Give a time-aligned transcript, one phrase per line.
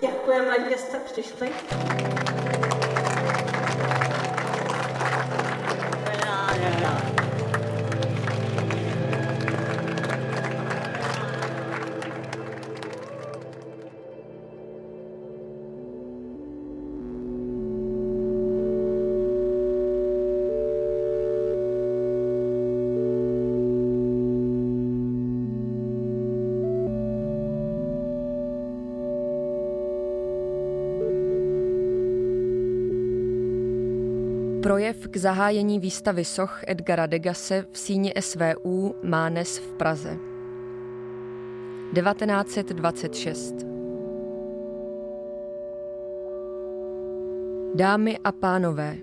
[0.00, 1.50] Děkujeme, že jste přišli.
[34.68, 40.18] Projev k zahájení výstavy soch Edgara Degase v síni SVU Mánes v Praze.
[41.94, 43.54] 1926
[47.74, 48.96] Dámy a pánové,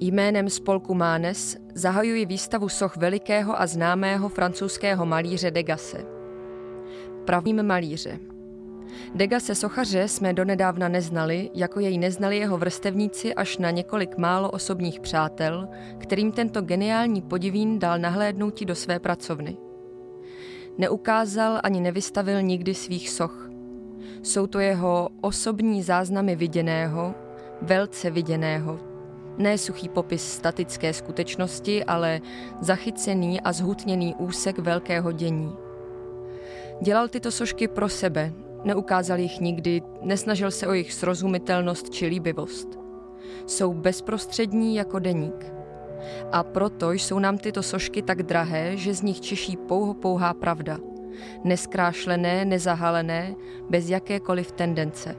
[0.00, 6.04] jménem spolku Mánes zahajuji výstavu soch velikého a známého francouzského malíře Degase.
[7.24, 8.18] Pravým malíře–
[9.14, 15.00] Degase sochaře jsme donedávna neznali, jako jej neznali jeho vrstevníci až na několik málo osobních
[15.00, 19.56] přátel, kterým tento geniální podivín dal nahlédnutí do své pracovny.
[20.78, 23.50] Neukázal ani nevystavil nikdy svých soch.
[24.22, 27.14] Jsou to jeho osobní záznamy viděného,
[27.62, 28.80] velce viděného,
[29.38, 32.20] ne suchý popis statické skutečnosti, ale
[32.60, 35.52] zachycený a zhutněný úsek velkého dění.
[36.80, 38.32] Dělal tyto sošky pro sebe,
[38.64, 42.78] Neukázal jich nikdy, nesnažil se o jejich srozumitelnost či líbivost.
[43.46, 45.52] Jsou bezprostřední jako deník.
[46.32, 50.78] A proto jsou nám tyto sošky tak drahé, že z nich češí pouho pouhá pravda.
[51.44, 53.34] Neskrášlené, nezahalené,
[53.70, 55.16] bez jakékoliv tendence.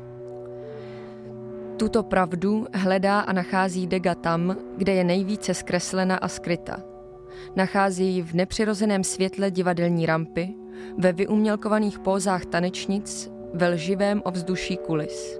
[1.77, 6.83] Tuto pravdu hledá a nachází Dega tam, kde je nejvíce zkreslena a skryta.
[7.55, 10.55] Nachází ji v nepřirozeném světle divadelní rampy,
[10.97, 15.39] ve vyumělkovaných pózách tanečnic, ve lživém ovzduší kulis.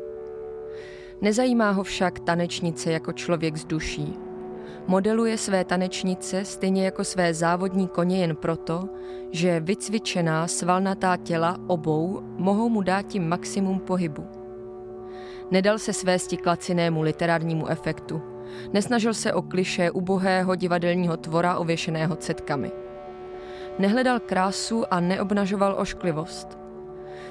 [1.21, 4.13] Nezajímá ho však tanečnice jako člověk z duší.
[4.87, 8.89] Modeluje své tanečnice stejně jako své závodní koně jen proto,
[9.31, 14.25] že vycvičená svalnatá těla obou mohou mu dát maximum pohybu.
[15.51, 18.21] Nedal se svésti klacinému literárnímu efektu.
[18.73, 22.71] Nesnažil se o kliše ubohého divadelního tvora ověšeného cetkami.
[23.79, 26.57] Nehledal krásu a neobnažoval ošklivost–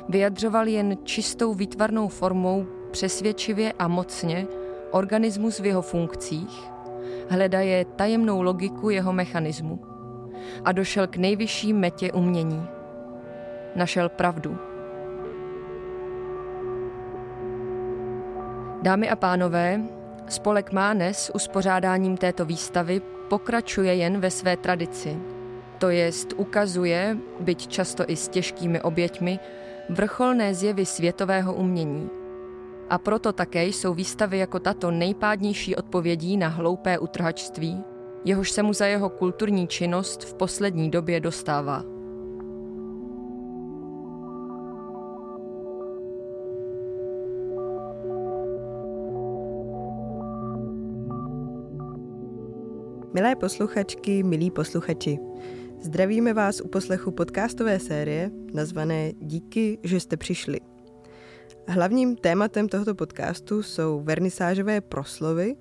[0.09, 4.47] vyjadřoval jen čistou výtvarnou formou přesvědčivě a mocně
[4.91, 6.71] organismus v jeho funkcích,
[7.29, 9.81] hledaje tajemnou logiku jeho mechanismu
[10.65, 12.67] a došel k nejvyšší metě umění.
[13.77, 14.57] Našel pravdu.
[18.83, 19.81] Dámy a pánové,
[20.29, 25.19] spolek Mánes uspořádáním této výstavy pokračuje jen ve své tradici.
[25.79, 29.39] To jest ukazuje, byť často i s těžkými oběťmi,
[29.93, 32.11] vrcholné zjevy světového umění.
[32.91, 37.85] A proto také jsou výstavy jako tato nejpádnější odpovědí na hloupé utrhačství,
[38.25, 41.85] jehož se mu za jeho kulturní činnost v poslední době dostává.
[53.15, 55.19] Milé posluchačky, milí posluchači,
[55.83, 60.61] Zdravíme vás u poslechu podcastové série nazvané Díky, že jste přišli.
[61.69, 65.57] Hlavním tématem tohoto podcastu jsou vernisážové proslovy.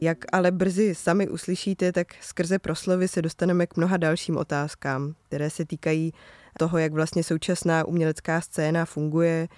[0.00, 5.50] Jak ale brzy sami uslyšíte, tak skrze proslovy se dostaneme k mnoha dalším otázkám, které
[5.50, 6.12] se týkají
[6.58, 9.48] toho, jak vlastně současná umělecká scéna funguje,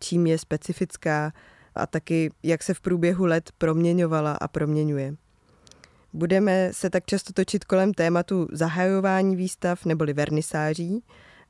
[0.00, 1.32] čím je specifická
[1.74, 5.14] a taky jak se v průběhu let proměňovala a proměňuje.
[6.12, 11.04] Budeme se tak často točit kolem tématu zahajování výstav neboli vernisáží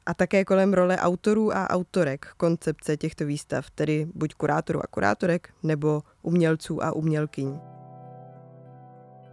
[0.06, 5.48] a také kolem role autorů a autorek koncepce těchto výstav, tedy buď kurátorů a kurátorek
[5.62, 7.58] nebo umělců a umělkyň.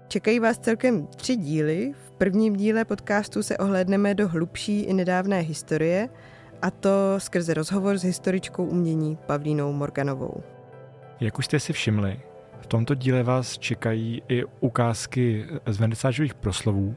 [0.08, 1.94] Čekají vás celkem tři díly.
[2.08, 6.10] V prvním díle podcastu se ohlédneme do hlubší i nedávné historie,
[6.62, 10.44] a to skrze rozhovor s historičkou umění Pavlínou Morganovou.
[11.20, 12.22] Jak už jste si všimli,
[12.66, 16.96] v tomto díle vás čekají i ukázky z vernisážových proslovů,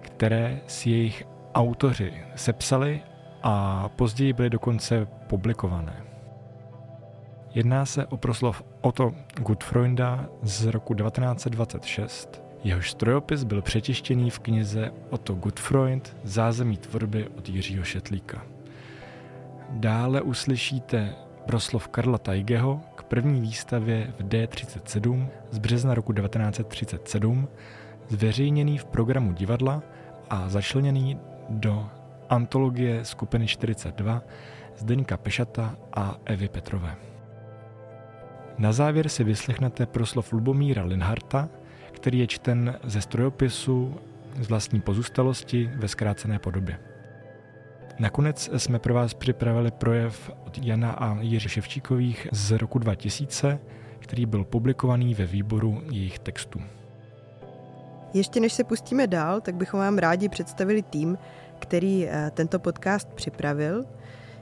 [0.00, 1.24] které si jejich
[1.54, 3.00] autoři sepsali
[3.42, 6.02] a později byly dokonce publikované.
[7.54, 12.42] Jedná se o proslov Otto Gutfreunda z roku 1926.
[12.64, 18.42] Jehož strojopis byl přečištěný v knize Otto Gutfreund Zázemí tvorby od Jiřího Šetlíka.
[19.70, 21.14] Dále uslyšíte
[21.46, 27.48] proslov Karla Tajgeho k první výstavě v D37 z března roku 1937,
[28.08, 29.82] zveřejněný v programu divadla
[30.30, 31.18] a začleněný
[31.48, 31.88] do
[32.28, 34.22] antologie skupiny 42
[34.76, 36.96] Zdeňka Pešata a Evy Petrové.
[38.58, 41.48] Na závěr si vyslechnete proslov Lubomíra Linharta,
[41.92, 43.94] který je čten ze strojopisu
[44.40, 46.93] z vlastní pozůstalosti ve zkrácené podobě.
[47.98, 53.58] Nakonec jsme pro vás připravili projev od Jana a Jiří Ševčíkových z roku 2000,
[53.98, 56.60] který byl publikovaný ve výboru jejich textů.
[58.14, 61.18] Ještě než se pustíme dál, tak bychom vám rádi představili tým,
[61.58, 63.84] který eh, tento podcast připravil.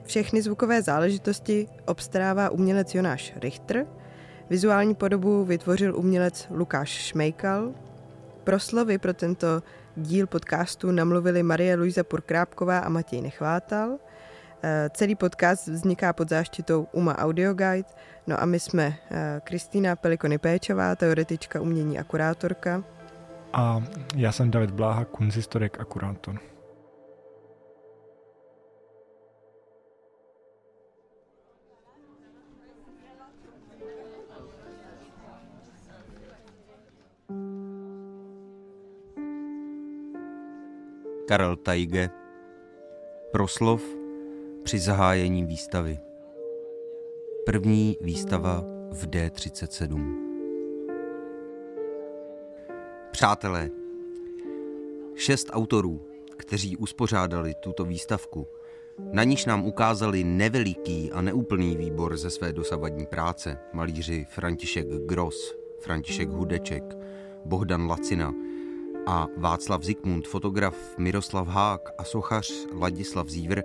[0.04, 3.87] Všechny zvukové záležitosti obstarává umělec Jonáš Richter,
[4.50, 7.72] vizuální podobu vytvořil umělec Lukáš Šmejkal,
[8.44, 9.62] proslovy pro tento
[9.97, 13.99] díl podcastu namluvili Marie Luisa Purkrápková a Matěj Nechvátal.
[14.62, 17.89] Eh, celý podcast vzniká pod záštitou UMA Audio Guide,
[18.27, 22.85] no a my jsme eh, Kristýna Pelikony Péčová, teoretička umění a kurátorka.
[23.53, 23.83] A
[24.17, 26.51] já jsem David Bláha, kunzistorek a kurátor.
[41.32, 42.11] Karel Tajge.
[43.31, 43.82] Proslov
[44.62, 45.99] při zahájení výstavy.
[47.46, 50.17] První výstava v D37
[53.11, 53.70] Přátelé,
[55.14, 56.06] šest autorů,
[56.37, 58.46] kteří uspořádali tuto výstavku,
[59.12, 63.58] na níž nám ukázali neveliký a neúplný výbor ze své dosavadní práce.
[63.73, 66.96] Malíři František Gross, František Hudeček,
[67.44, 68.35] Bohdan Lacina–
[69.06, 73.62] a Václav Zikmund, fotograf Miroslav Hák a sochař Ladislav Zívr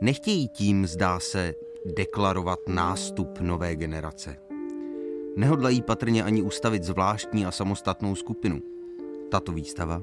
[0.00, 4.36] nechtějí tím, zdá se, deklarovat nástup nové generace.
[5.36, 8.60] Nehodlají patrně ani ustavit zvláštní a samostatnou skupinu.
[9.30, 10.02] Tato výstava,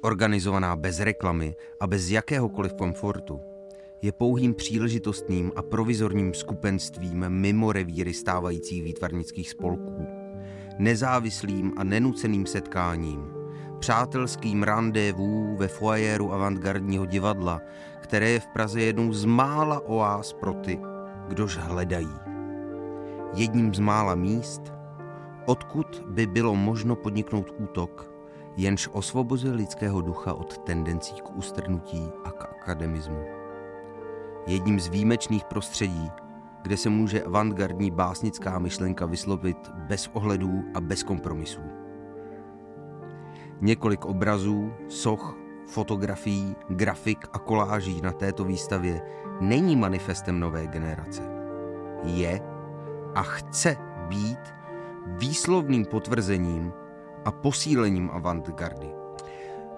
[0.00, 3.40] organizovaná bez reklamy a bez jakéhokoliv komfortu,
[4.02, 10.06] je pouhým příležitostným a provizorním skupenstvím mimo revíry stávajících výtvarnických spolků,
[10.78, 13.41] nezávislým a nenuceným setkáním,
[13.82, 17.60] přátelským randevů ve foajéru avantgardního divadla,
[18.00, 20.80] které je v Praze jednou z mála oáz pro ty,
[21.28, 22.14] kdož hledají.
[23.34, 24.62] Jedním z mála míst,
[25.46, 28.12] odkud by bylo možno podniknout útok,
[28.56, 33.24] jenž osvobozuje lidského ducha od tendencí k ustrnutí a k akademismu.
[34.46, 36.10] Jedním z výjimečných prostředí,
[36.62, 41.81] kde se může avantgardní básnická myšlenka vyslovit bez ohledů a bez kompromisů.
[43.62, 45.36] Několik obrazů, soch,
[45.66, 49.02] fotografií, grafik a koláží na této výstavě
[49.40, 51.22] není manifestem nové generace.
[52.04, 52.40] Je
[53.14, 53.76] a chce
[54.08, 54.54] být
[55.06, 56.72] výslovným potvrzením
[57.24, 58.90] a posílením avantgardy.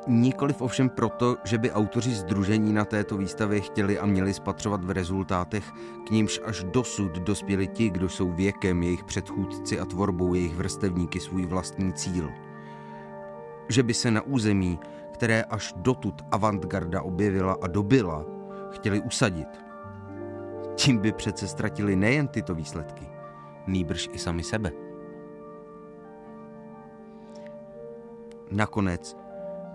[0.07, 4.91] Nikoliv ovšem proto, že by autoři združení na této výstavě chtěli a měli spatřovat v
[4.91, 5.73] rezultátech,
[6.07, 11.21] k nímž až dosud dospěli ti, kdo jsou věkem jejich předchůdci a tvorbou jejich vrstevníky
[11.21, 12.31] svůj vlastní cíl–
[13.69, 14.81] že by se na území,
[15.13, 18.25] které až dotud avantgarda objevila a dobila,
[18.71, 19.49] chtěli usadit.
[20.75, 23.07] Tím by přece ztratili nejen tyto výsledky,
[23.67, 24.73] nýbrž i sami sebe.
[28.51, 29.17] Nakonec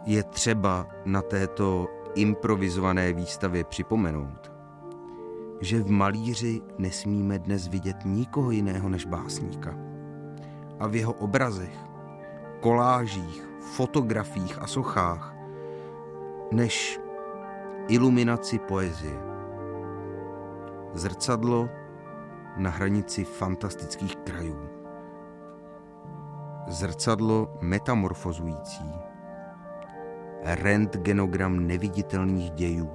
[0.06, 4.52] je třeba na této improvizované výstavě připomenout,
[5.62, 9.76] že v malíři nesmíme dnes vidět nikoho jiného než básníka.
[10.80, 11.76] A v jeho obrazech,
[12.60, 15.36] kolážích, fotografiích a sochách
[16.52, 17.00] než
[17.88, 19.20] iluminaci poezie.
[20.94, 21.70] Zrcadlo
[22.58, 24.70] na hranici fantastických krajů.
[26.68, 28.92] Zrcadlo metamorfozující.
[30.44, 32.92] Rentgenogram neviditelných dějů.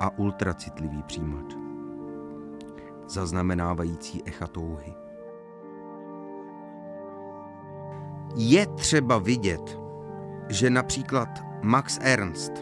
[0.00, 1.54] A ultracitlivý přijímač.
[3.08, 5.03] Zaznamenávající echa touhy.
[8.36, 9.80] Je třeba vidět,
[10.48, 11.28] že například
[11.62, 12.52] Max Ernst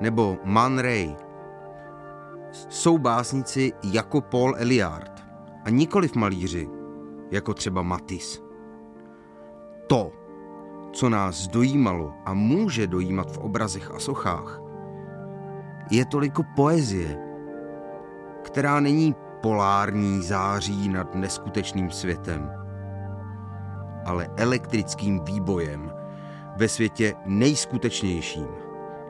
[0.00, 1.16] nebo Man Ray
[2.68, 5.24] jsou básnici jako Paul Eliard
[5.64, 6.68] a nikoliv malíři,
[7.30, 8.40] jako třeba Matisse.
[9.86, 10.12] To,
[10.92, 14.60] co nás dojímalo a může dojímat v obrazech a sochách,
[15.90, 17.18] je toliko poezie,
[18.42, 22.61] která není polární září nad neskutečným světem,
[24.04, 25.92] ale elektrickým výbojem
[26.56, 28.48] ve světě nejskutečnějším,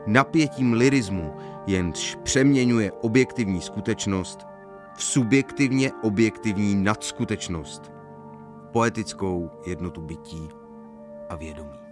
[0.07, 1.33] napětím lirismu,
[1.67, 4.39] jenž přeměňuje objektivní skutečnost
[4.95, 7.91] v subjektivně objektivní nadskutečnost,
[8.71, 10.49] poetickou jednotu bytí
[11.29, 11.82] a vědomí.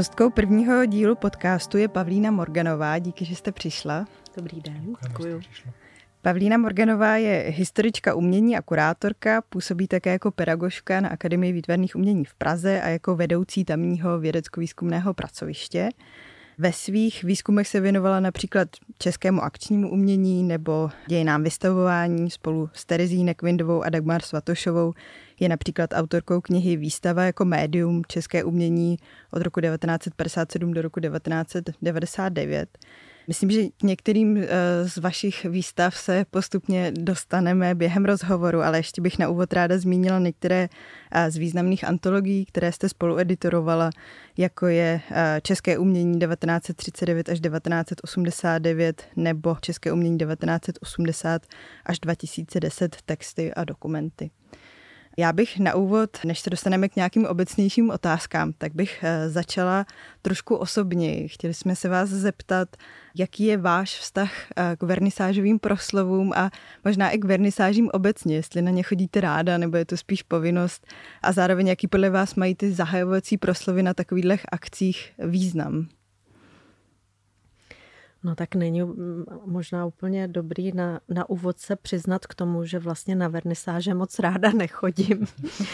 [0.00, 2.98] Hostkou prvního dílu podcastu je Pavlína Morganová.
[2.98, 4.06] Díky, že jste přišla.
[4.36, 5.40] Dobrý den, děkuji.
[6.22, 12.24] Pavlína Morganová je historička umění a kurátorka, působí také jako pedagožka na Akademii výtvarných umění
[12.24, 15.88] v Praze a jako vedoucí tamního vědecko-výzkumného pracoviště.
[16.58, 23.24] Ve svých výzkumech se věnovala například českému akčnímu umění nebo dějinám vystavování spolu s Terezí
[23.24, 24.94] Nekvindovou a Dagmar Svatošovou.
[25.40, 28.98] Je například autorkou knihy Výstava jako médium české umění
[29.30, 32.78] od roku 1957 do roku 1999.
[33.30, 34.48] Myslím, že k některým eh,
[34.88, 40.18] z vašich výstav se postupně dostaneme během rozhovoru, ale ještě bych na úvod ráda zmínila
[40.18, 40.68] některé
[41.12, 43.90] eh, z významných antologií, které jste spolu editorovala,
[44.36, 51.42] jako je eh, České umění 1939 až 1989 nebo České umění 1980
[51.86, 54.30] až 2010 texty a dokumenty.
[55.18, 59.86] Já bych na úvod, než se dostaneme k nějakým obecnějším otázkám, tak bych eh, začala
[60.22, 61.28] trošku osobně.
[61.28, 62.76] Chtěli jsme se vás zeptat,
[63.16, 66.50] jaký je váš vztah eh, k vernisážovým proslovům a
[66.84, 70.86] možná i k vernisážím obecně, jestli na ně chodíte ráda, nebo je to spíš povinnost
[71.22, 75.99] a zároveň jaký podle vás mají ty zahajovací proslovy na takových akcích význam.
[78.24, 78.82] No tak není
[79.44, 84.18] možná úplně dobrý na, na úvod se přiznat k tomu, že vlastně na vernisáže moc
[84.18, 85.26] ráda nechodím.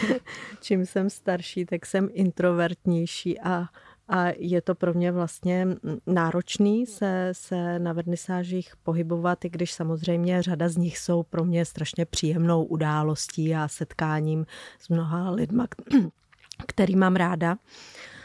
[0.61, 3.65] Čím jsem starší, tak jsem introvertnější a,
[4.07, 5.67] a je to pro mě vlastně
[6.05, 11.65] náročný se, se na vernisážích pohybovat, i když samozřejmě řada z nich jsou pro mě
[11.65, 14.45] strašně příjemnou událostí a setkáním
[14.79, 15.67] s mnoha lidma,
[16.67, 17.57] který mám ráda.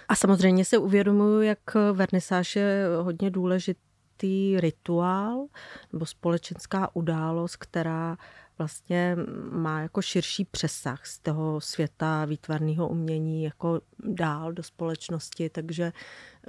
[0.09, 1.61] A samozřejmě si uvědomuji, jak
[1.93, 3.92] vernisáž je hodně důležitý
[4.23, 5.47] určitý rituál
[5.93, 8.17] nebo společenská událost, která
[8.59, 9.17] vlastně
[9.51, 15.93] má jako širší přesah z toho světa výtvarného umění jako dál do společnosti, takže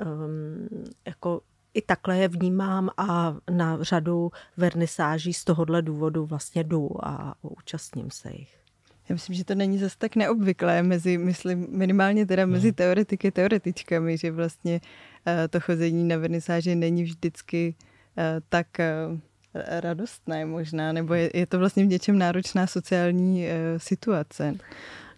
[0.05, 0.67] um,
[1.05, 1.41] jako
[1.73, 8.11] i takhle je vnímám a na řadu vernisáží z tohohle důvodu vlastně jdu a účastním
[8.11, 8.62] se jich.
[9.09, 12.75] Já myslím, že to není zase tak neobvyklé mezi, myslím, minimálně teda mezi hmm.
[12.75, 14.81] teoretiky teoretičkami, že vlastně
[15.27, 17.75] uh, to chození na vernisáže není vždycky
[18.17, 19.19] uh, tak uh,
[19.53, 24.53] radostné možná, nebo je, je to vlastně v něčem náročná sociální situace.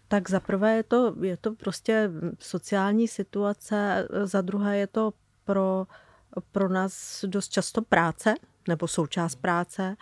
[0.07, 5.13] Tak za prvé je to, je to prostě sociální situace, za druhé je to
[5.43, 5.87] pro,
[6.51, 8.33] pro nás dost často práce,
[8.67, 9.95] nebo součást práce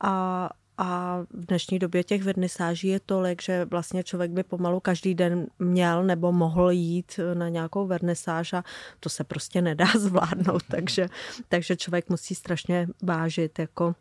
[0.00, 0.50] a,
[0.82, 5.46] a v dnešní době těch vernisáží je tolik, že vlastně člověk by pomalu každý den
[5.58, 8.64] měl nebo mohl jít na nějakou vernisáž a
[9.00, 11.08] to se prostě nedá zvládnout, takže,
[11.48, 13.94] takže člověk musí strašně vážit, jako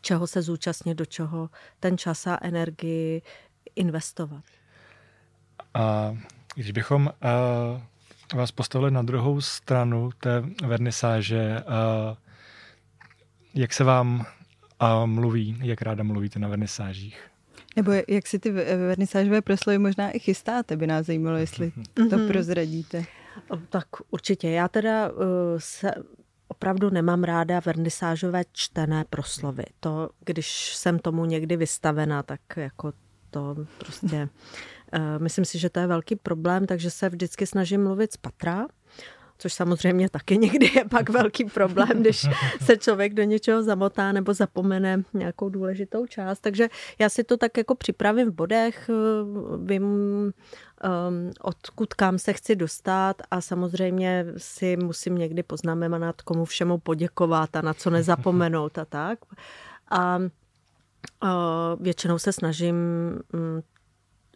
[0.00, 3.22] čeho se zúčastnit, do čeho ten čas a energii
[3.76, 4.44] investovat.
[5.74, 6.16] A
[6.54, 12.16] když bychom uh, vás postavili na druhou stranu té vernisáže, uh,
[13.54, 14.26] jak se vám
[14.82, 17.20] a mluví, jak ráda mluvíte na vernisážích.
[17.76, 22.28] Nebo jak si ty vernisážové proslovy možná i chystáte, by nás zajímalo, jestli to mm-hmm.
[22.28, 23.04] prozradíte.
[23.68, 24.50] Tak určitě.
[24.50, 25.18] Já teda uh,
[25.58, 25.90] se
[26.48, 29.64] opravdu nemám ráda vernisážové čtené proslovy.
[29.80, 32.92] To, když jsem tomu někdy vystavena, tak jako
[33.30, 34.28] to prostě...
[34.96, 38.66] Uh, myslím si, že to je velký problém, takže se vždycky snažím mluvit z patra
[39.42, 42.26] což samozřejmě taky někdy je pak velký problém, když
[42.64, 46.40] se člověk do něčeho zamotá nebo zapomene nějakou důležitou část.
[46.40, 46.68] Takže
[46.98, 48.90] já si to tak jako připravím v bodech,
[49.64, 50.32] vím, um,
[51.40, 57.62] odkud kam se chci dostat a samozřejmě si musím někdy poznamenat, komu všemu poděkovat a
[57.62, 59.18] na co nezapomenout a tak.
[59.90, 61.30] A uh,
[61.80, 62.76] většinou se snažím,
[63.34, 63.62] um,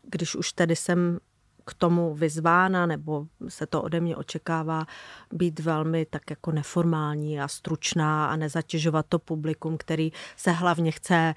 [0.02, 1.18] když už tedy jsem
[1.66, 4.86] k tomu vyzvána, nebo se to ode mě očekává,
[5.32, 11.14] být velmi tak jako neformální a stručná a nezatěžovat to publikum, který se hlavně chce
[11.14, 11.34] eh,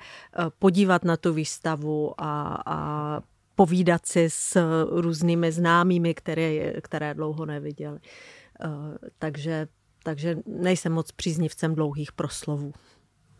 [0.59, 3.21] podívat na tu výstavu a, a
[3.55, 7.99] povídat si s různými známými, které, které dlouho neviděli.
[8.61, 8.67] Eh,
[9.19, 9.67] takže,
[10.03, 12.73] takže nejsem moc příznivcem dlouhých proslovů.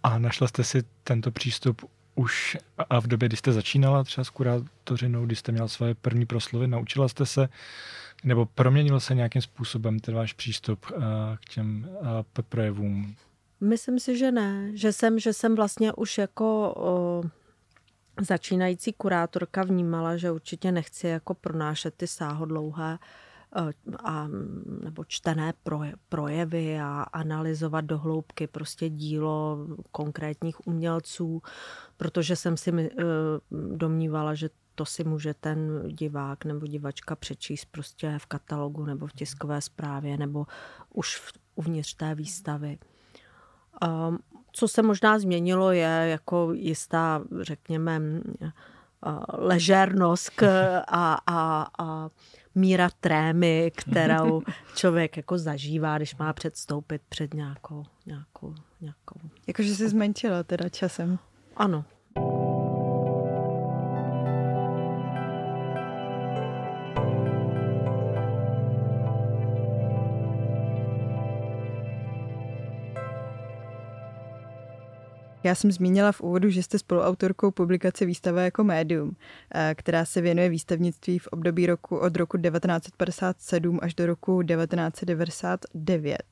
[0.04, 1.82] A našla jste si tento přístup
[2.20, 2.58] už
[2.90, 6.68] a v době, kdy jste začínala třeba s kurátořinou, kdy jste měla své první proslovy,
[6.68, 7.50] naučila jste se,
[8.24, 11.04] nebo proměnil se nějakým způsobem ten váš přístup uh,
[11.46, 12.08] k těm uh,
[12.50, 13.16] projevům?
[13.62, 14.78] Myslím si, že ne.
[14.78, 16.74] Že jsem, že jsem vlastně už jako
[17.24, 17.30] uh,
[18.26, 23.02] začínající kurátorka vnímala, že určitě nechci jako pronášet ty sáhodlouhé Eh,
[24.04, 24.28] a,
[24.82, 25.54] nebo čtené
[26.10, 31.42] projevy a analyzovat do hloubky prostě dílo konkrétních umělců,
[31.98, 33.04] protože jsem si eh,
[33.76, 39.14] domnívala, že to si může ten divák nebo divačka přečíst prostě v katalogu nebo v
[39.14, 40.46] tiskové zprávě nebo
[40.94, 42.78] už v, uvnitř té výstavy.
[43.84, 44.20] Um,
[44.52, 48.02] co se možná změnilo, je jako jistá, řekněme,
[49.34, 50.44] ležernost
[50.88, 52.10] a, a, a
[52.56, 54.42] míra trémy, kterou
[54.76, 59.20] člověk jako zažívá, když má předstoupit před nějakou, nějakou, nějakou.
[59.48, 61.20] Jakože se zmenšila teda časem.
[61.56, 61.86] Ano,
[75.44, 79.16] Já jsem zmínila v úvodu, že jste spoluautorkou publikace Výstava jako médium,
[79.56, 86.24] eh, která se věnuje výstavnictví v období roku od roku 1957 až do roku 1999.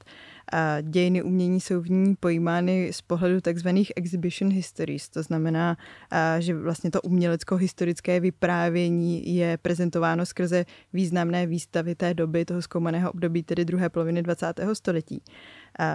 [0.52, 5.78] A dějiny umění jsou v ní pojímány z pohledu takzvaných exhibition histories, to znamená,
[6.40, 13.44] že vlastně to umělecko-historické vyprávění je prezentováno skrze významné výstavy té doby, toho zkoumaného období,
[13.44, 14.60] tedy druhé poloviny 20.
[14.74, 15.22] století.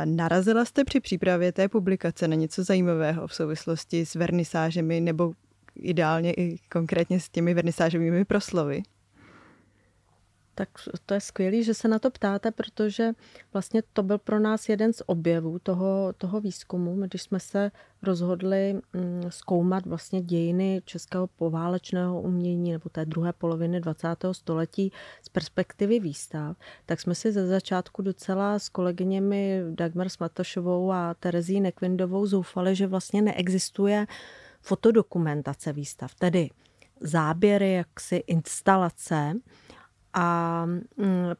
[0.04, 5.32] Narazila jste při přípravě té publikace na něco zajímavého v souvislosti s vernisážemi nebo
[5.76, 8.82] ideálně i konkrétně s těmi vernisážovými proslovy?
[10.54, 10.68] Tak
[11.06, 13.12] to je skvělé, že se na to ptáte, protože
[13.52, 17.70] vlastně to byl pro nás jeden z objevů toho, toho výzkumu, když jsme se
[18.02, 24.08] rozhodli mm, zkoumat vlastně dějiny českého poválečného umění nebo té druhé poloviny 20.
[24.32, 24.92] století
[25.22, 26.56] z perspektivy výstav,
[26.86, 32.86] tak jsme si ze začátku docela s kolegyněmi Dagmar Smatošovou a Terezí Nekvindovou zoufali, že
[32.86, 34.06] vlastně neexistuje
[34.60, 36.50] fotodokumentace výstav, tedy
[37.00, 39.32] záběry, jaksi instalace,
[40.12, 40.64] a
[40.96, 41.32] mm,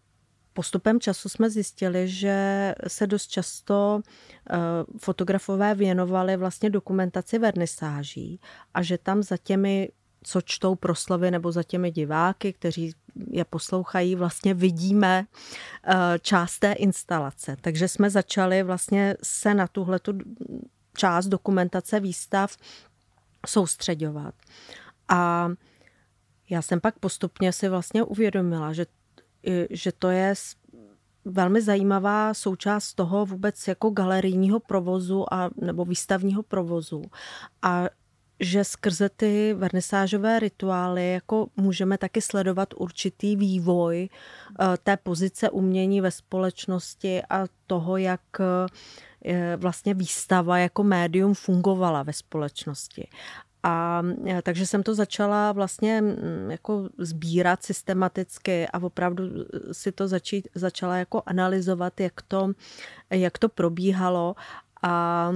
[0.52, 4.56] postupem času jsme zjistili, že se dost často e,
[4.98, 8.40] fotografové věnovali vlastně dokumentaci vernisáží
[8.74, 9.88] a že tam za těmi
[10.24, 12.94] co čtou proslovy nebo za těmi diváky, kteří
[13.30, 15.26] je poslouchají, vlastně vidíme
[15.84, 17.56] e, část té instalace.
[17.60, 20.12] Takže jsme začali vlastně se na tuhletu
[20.96, 22.56] část dokumentace výstav
[23.46, 24.34] soustředovat.
[25.08, 25.48] A
[26.52, 28.86] já jsem pak postupně si vlastně uvědomila, že,
[29.70, 30.34] že to je
[31.24, 37.02] velmi zajímavá součást toho vůbec jako galerijního provozu a, nebo výstavního provozu.
[37.62, 37.84] A
[38.40, 46.00] že skrze ty vernisážové rituály jako můžeme taky sledovat určitý vývoj eh, té pozice umění
[46.00, 48.20] ve společnosti a toho, jak
[49.24, 53.08] eh, vlastně výstava jako médium fungovala ve společnosti.
[53.62, 56.02] A e, takže jsem to začala vlastně
[56.48, 59.24] jako sbírat systematicky a opravdu
[59.72, 62.52] si to začít, začala jako analyzovat, jak to,
[63.10, 64.36] jak to probíhalo
[64.82, 65.32] a,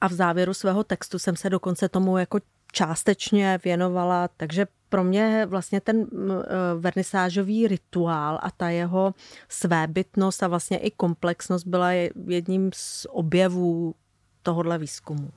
[0.00, 2.38] a v závěru svého textu jsem se dokonce tomu jako
[2.72, 6.06] částečně věnovala, takže pro mě vlastně ten e,
[6.78, 9.14] vernisážový rituál a ta jeho
[9.48, 11.92] svébytnost a vlastně i komplexnost byla
[12.26, 13.94] jedním z objevů
[14.42, 15.30] tohohle výzkumu.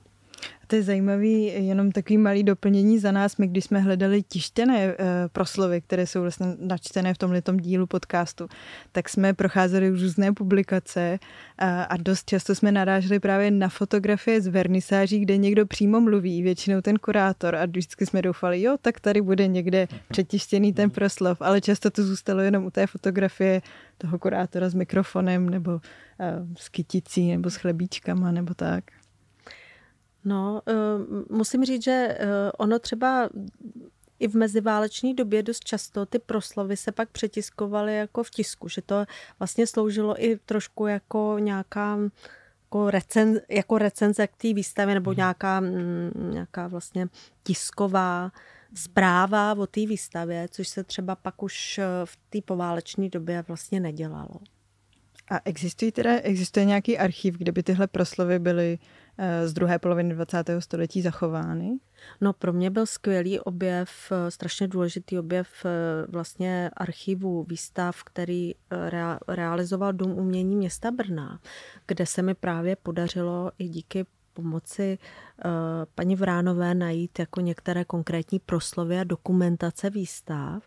[0.66, 3.36] To je zajímavý, jenom takový malý doplnění za nás.
[3.36, 4.94] My, když jsme hledali tištěné uh,
[5.32, 8.48] proslovy, které jsou vlastně načtené v tomhle dílu podcastu,
[8.92, 14.46] tak jsme procházeli různé publikace uh, a dost často jsme naráželi právě na fotografie z
[14.46, 19.22] vernisáží, kde někdo přímo mluví, většinou ten kurátor a vždycky jsme doufali, jo, tak tady
[19.22, 23.62] bude někde přetištěný ten proslov, ale často to zůstalo jenom u té fotografie
[23.98, 25.80] toho kurátora s mikrofonem nebo uh,
[26.56, 28.84] s kyticí nebo s chlebíčkama nebo tak.
[30.26, 30.72] No, eh,
[31.30, 33.28] musím říct, že eh, ono třeba
[34.18, 38.82] i v meziválečné době dost často ty proslovy se pak přetiskovaly jako v tisku, že
[38.82, 39.04] to
[39.38, 41.98] vlastně sloužilo i trošku jako nějaká
[42.66, 45.16] jako, recen, jako recenze k té výstavě nebo hmm.
[45.16, 47.08] nějaká, mm, nějaká vlastně
[47.42, 48.32] tisková
[48.74, 53.80] zpráva o té výstavě, což se třeba pak už eh, v té poválečné době vlastně
[53.80, 54.40] nedělalo.
[55.30, 58.78] A existují teda, existuje nějaký archiv, kde by tyhle proslovy byly
[59.44, 60.50] z druhé poloviny 20.
[60.58, 61.78] století zachovány?
[62.20, 65.70] No pro mě byl skvělý objev, strašně důležitý objev eh,
[66.08, 68.90] vlastně archivu výstav, který eh,
[69.28, 71.40] realizoval Dům umění města Brna,
[71.86, 74.98] kde se mi právě podařilo i díky pomoci
[75.94, 80.62] paní Vránové najít jako některé konkrétní proslovy a dokumentace výstav.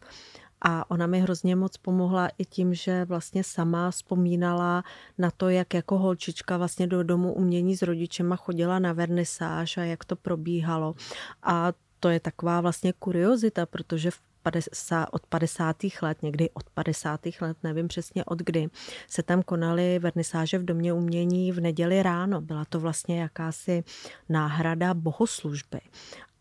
[0.61, 4.83] A ona mi hrozně moc pomohla i tím, že vlastně sama vzpomínala
[5.17, 9.83] na to, jak jako holčička vlastně do domu umění s rodičema chodila na vernisáž a
[9.83, 10.95] jak to probíhalo.
[11.43, 15.75] A to je taková vlastně kuriozita, protože v 50, od 50.
[16.01, 17.19] let, někdy od 50.
[17.41, 18.67] let, nevím přesně od kdy,
[19.07, 22.41] se tam konaly vernisáže v domě umění v neděli ráno.
[22.41, 23.83] Byla to vlastně jakási
[24.29, 25.79] náhrada bohoslužby.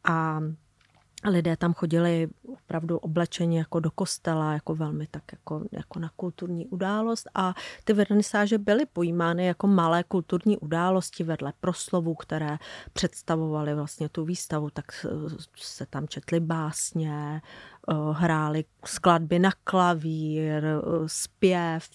[0.04, 0.40] A
[1.24, 6.66] lidé tam chodili opravdu oblečení jako do kostela, jako velmi tak jako, jako na kulturní
[6.66, 7.28] událost.
[7.34, 7.54] A
[7.84, 12.58] ty vernisáže byly pojímány jako malé kulturní události vedle proslovů, které
[12.92, 15.06] představovaly vlastně tu výstavu, tak
[15.56, 17.42] se tam četly básně,
[18.12, 21.88] hráli skladby na klavír, eh, zpěv.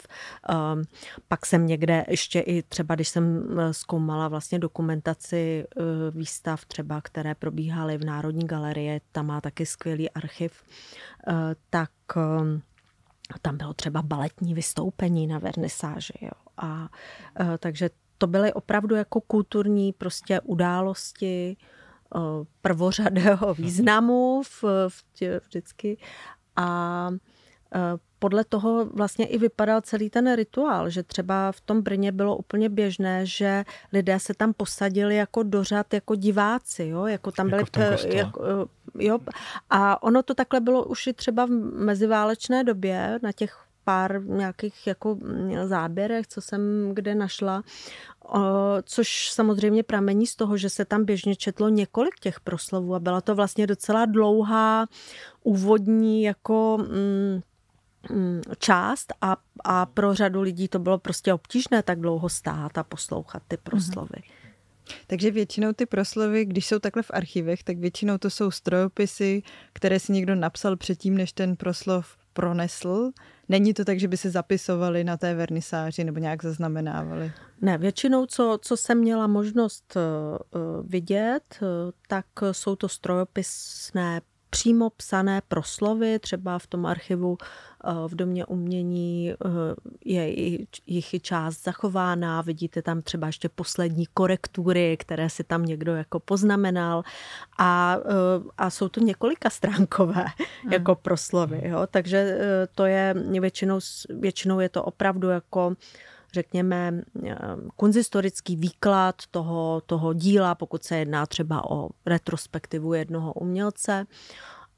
[0.49, 0.81] Ehm,
[1.27, 5.65] pak jsem někde ještě i třeba, když jsem eh, zkoumala vlastně dokumentaci
[6.11, 10.63] výstav třeba, které probíhaly v Národní galerii, tam má taky skvělý archiv,
[11.69, 12.61] tak ehm,
[13.41, 16.13] tam bylo třeba baletní vystoupení na vernisáži.
[16.21, 16.31] Jo.
[16.57, 16.89] A,
[17.59, 21.57] takže to byly opravdu jako kulturní prostě události,
[22.61, 25.03] prvořadého významu v, v,
[25.47, 25.97] vždycky.
[26.55, 27.09] A
[28.19, 32.69] podle toho vlastně i vypadal celý ten rituál, že třeba v tom Brně bylo úplně
[32.69, 38.17] běžné, že lidé se tam posadili jako dořad, jako diváci, jo, jako tam jako byli...
[38.17, 38.41] Jako,
[38.99, 39.19] jo,
[39.69, 44.87] a ono to takhle bylo už i třeba v meziválečné době, na těch pár nějakých
[44.87, 45.17] jako
[45.65, 47.63] záběrech, co jsem kde našla,
[48.83, 53.21] což samozřejmě pramení z toho, že se tam běžně četlo několik těch proslovů a byla
[53.21, 54.87] to vlastně docela dlouhá
[55.43, 57.41] úvodní jako mm,
[58.09, 62.83] mm, část a, a pro řadu lidí to bylo prostě obtížné tak dlouho stát a
[62.83, 64.09] poslouchat ty proslovy.
[64.09, 64.43] Mm-hmm.
[65.07, 69.43] Takže většinou ty proslovy, když jsou takhle v archivech, tak většinou to jsou strojopisy,
[69.73, 73.11] které si někdo napsal předtím, než ten proslov pronesl.
[73.49, 77.31] Není to tak, že by se zapisovali na té vernisáži nebo nějak zaznamenávali?
[77.61, 81.67] Ne, většinou, co, co jsem měla možnost uh, vidět, uh,
[82.07, 84.21] tak jsou to strojopisné
[84.53, 89.35] přímo psané proslovy, třeba v tom archivu eh, v Domě umění eh,
[90.05, 90.27] je
[90.87, 96.19] jich i část zachována, vidíte tam třeba ještě poslední korektury, které si tam někdo jako
[96.19, 97.03] poznamenal.
[97.57, 100.25] A, eh, a jsou to několika stránkové
[100.71, 101.87] jako proslovy, jo?
[101.91, 102.37] takže
[102.75, 105.75] to je většinou, většinou je to opravdu jako
[106.33, 107.35] řekněme, eh,
[107.75, 114.05] kunzistorický výklad toho, toho díla, pokud se jedná třeba o retrospektivu jednoho umělce.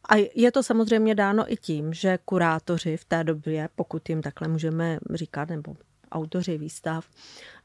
[0.10, 4.48] A je to samozřejmě dáno i tím, že kurátoři v té době, pokud jim takhle
[4.48, 5.76] můžeme říkat, nebo
[6.12, 7.06] autoři výstav,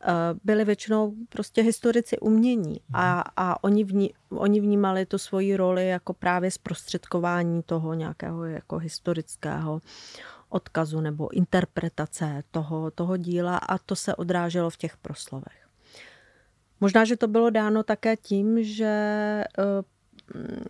[0.00, 0.06] eh,
[0.44, 6.14] byli většinou prostě historici umění a, a oni, vní, oni vnímali tu svoji roli jako
[6.14, 9.80] právě zprostředkování toho nějakého jako historického
[10.50, 15.68] odkazu nebo interpretace toho, toho díla a to se odráželo v těch proslovech.
[16.80, 18.86] Možná, že to bylo dáno také tím, že
[19.58, 19.82] eh,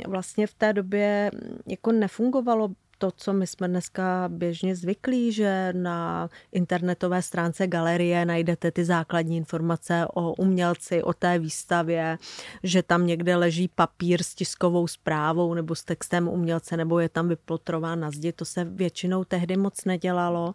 [0.06, 1.30] vlastně v té době
[1.66, 2.68] jako nefungovalo
[3.00, 9.36] to, co my jsme dneska běžně zvyklí, že na internetové stránce galerie najdete ty základní
[9.36, 12.18] informace o umělci, o té výstavě,
[12.62, 17.28] že tam někde leží papír s tiskovou zprávou nebo s textem umělce, nebo je tam
[17.28, 18.32] vyplotrován na zdi.
[18.32, 20.54] To se většinou tehdy moc nedělalo,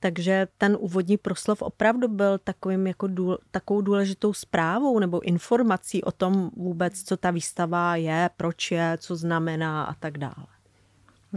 [0.00, 6.12] takže ten úvodní proslov opravdu byl takovým jako důl, takovou důležitou zprávou nebo informací o
[6.12, 10.53] tom vůbec, co ta výstava je, proč je, co znamená a tak dále.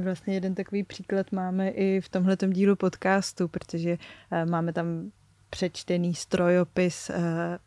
[0.03, 3.97] Vlastně jeden takový příklad máme i v tomhletom dílu podcastu, protože
[4.31, 5.12] eh, máme tam
[5.49, 7.60] přečtený strojopis, eh,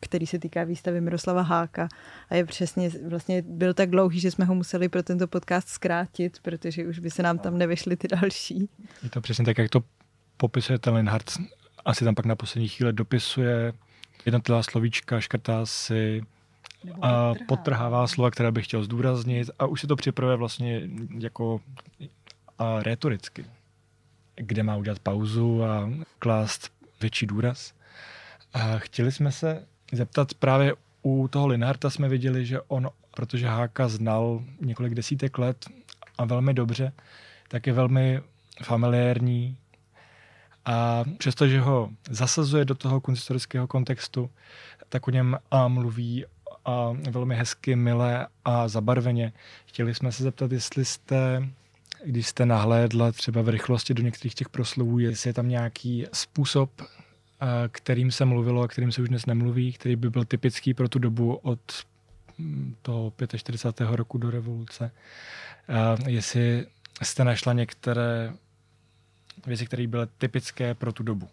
[0.00, 1.88] který se týká výstavy Miroslava Háka
[2.28, 6.38] a je přesně, vlastně byl tak dlouhý, že jsme ho museli pro tento podcast zkrátit,
[6.42, 8.68] protože už by se nám tam nevyšly ty další.
[9.02, 9.82] Je to přesně tak, jak to
[10.36, 11.32] popisuje ten Linhardt.
[11.84, 13.72] Asi tam pak na poslední chvíli dopisuje
[14.26, 16.22] jednotlivá slovíčka, škrtá si
[17.02, 20.82] a potrhává slova, které bych chtěl zdůraznit a už se to připravuje vlastně
[21.18, 21.60] jako
[22.58, 23.44] a retoricky,
[24.34, 27.74] kde má udělat pauzu a klást větší důraz.
[28.54, 33.88] A chtěli jsme se zeptat právě u toho Linharta jsme viděli, že on, protože Háka
[33.88, 35.66] znal několik desítek let
[36.18, 36.92] a velmi dobře,
[37.48, 38.20] tak je velmi
[38.62, 39.56] familiární
[40.64, 44.30] a přestože ho zasazuje do toho kunsthistorického kontextu,
[44.88, 46.24] tak o něm a mluví
[46.64, 49.32] a velmi hezky, milé a zabarveně.
[49.66, 51.48] Chtěli jsme se zeptat, jestli jste,
[52.04, 56.70] když jste nahlédla třeba v rychlosti do některých těch proslovů, jestli je tam nějaký způsob,
[56.80, 56.86] eh,
[57.68, 60.98] kterým se mluvilo a kterým se už dnes nemluví, který by byl typický pro tu
[60.98, 61.60] dobu od
[62.38, 63.96] hm, toho 45.
[63.96, 64.90] roku do revoluce.
[65.68, 66.66] A jestli
[67.02, 68.32] jste našla některé
[69.46, 71.28] věci, které byly typické pro tu dobu.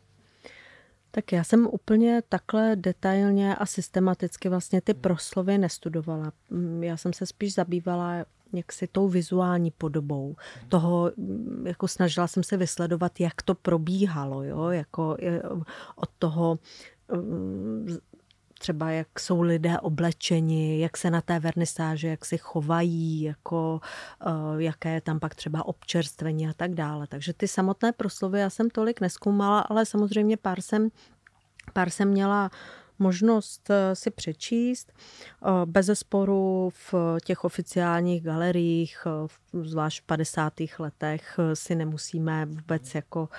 [1.12, 6.32] Tak já jsem úplně takhle detailně a systematicky vlastně ty proslovy nestudovala.
[6.50, 10.36] Mm, já jsem se spíš zabývala jaksi tou vizuální podobou
[10.70, 15.18] toho, mm, jako snažila jsem se vysledovat, jak to probíhalo, jo, jako
[15.96, 16.60] od toho
[17.14, 17.98] mm,
[18.62, 23.82] třeba jak jsou lidé oblečeni, jak se na té vernisáži, jak si chovají, jako,
[24.58, 27.08] jaké je tam pak třeba občerstvení a tak dále.
[27.08, 30.90] Takže ty samotné proslovy já jsem tolik neskoumala, ale samozřejmě pár jsem,
[31.74, 32.52] pár jsem měla
[33.02, 34.94] možnost eh, si přečíst.
[34.94, 36.94] Eh, bez sporu v
[37.26, 39.28] těch oficiálních galeriích, eh,
[39.64, 40.80] zvlášť v 50.
[40.80, 43.30] letech, si nemusíme vůbec jako,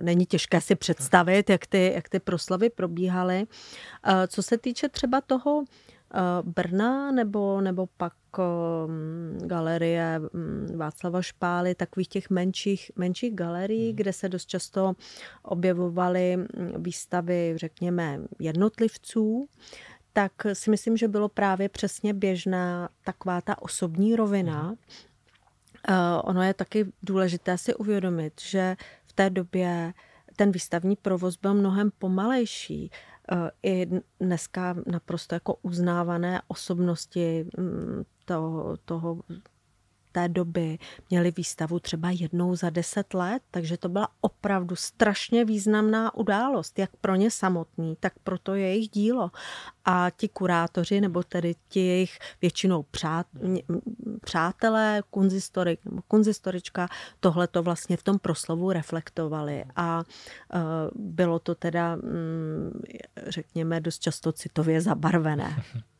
[0.00, 3.46] není těžké si představit, jak ty, jak ty proslavy probíhaly.
[4.28, 5.64] Co se týče třeba toho,
[6.42, 8.12] Brna nebo, nebo pak
[8.86, 13.96] mm, galerie mm, Václava Špály, takových těch menších, menších galerií, hmm.
[13.96, 14.94] kde se dost často
[15.42, 19.48] objevovaly mm, výstavy, řekněme, jednotlivců,
[20.12, 24.62] tak si myslím, že bylo právě přesně běžná taková ta osobní rovina.
[24.62, 24.76] Hmm.
[26.24, 29.92] Ono je taky důležité si uvědomit, že v té době
[30.36, 32.90] ten výstavní provoz byl mnohem pomalejší.
[33.28, 33.86] Eh, i
[34.20, 39.22] dneska naprosto jako uznávané osobnosti mm, toho, toho
[40.12, 40.78] té doby
[41.10, 46.90] měli výstavu třeba jednou za deset let, takže to byla opravdu strašně významná událost, jak
[47.00, 49.30] pro ně samotný, tak pro to jejich dílo.
[49.84, 53.26] A ti kurátoři, nebo tedy ti jejich většinou přát,
[54.24, 56.88] přátelé, kunzistorik nebo kunzistorička,
[57.20, 59.64] tohle to vlastně v tom proslovu reflektovali.
[59.76, 59.98] A
[60.54, 60.60] uh,
[60.94, 62.82] bylo to teda, um,
[63.26, 65.62] řekněme, dost často citově zabarvené.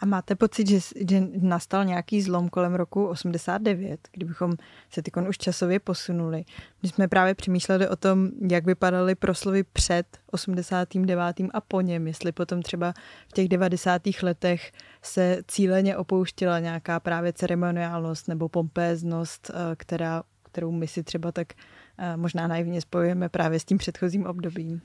[0.00, 4.52] A máte pocit, že, že nastal nějaký zlom kolem roku 89, kdybychom
[4.90, 6.44] se ty už časově posunuli?
[6.82, 11.36] My jsme právě přemýšleli o tom, jak vypadaly proslovy před 89.
[11.54, 12.92] a po něm, jestli potom třeba
[13.28, 14.02] v těch 90.
[14.22, 21.32] letech se cíleně opouštěla nějaká právě ceremoniálnost nebo pompéznost, eh, která, kterou my si třeba
[21.32, 21.52] tak
[21.98, 24.80] eh, možná naivně spojujeme právě s tím předchozím obdobím.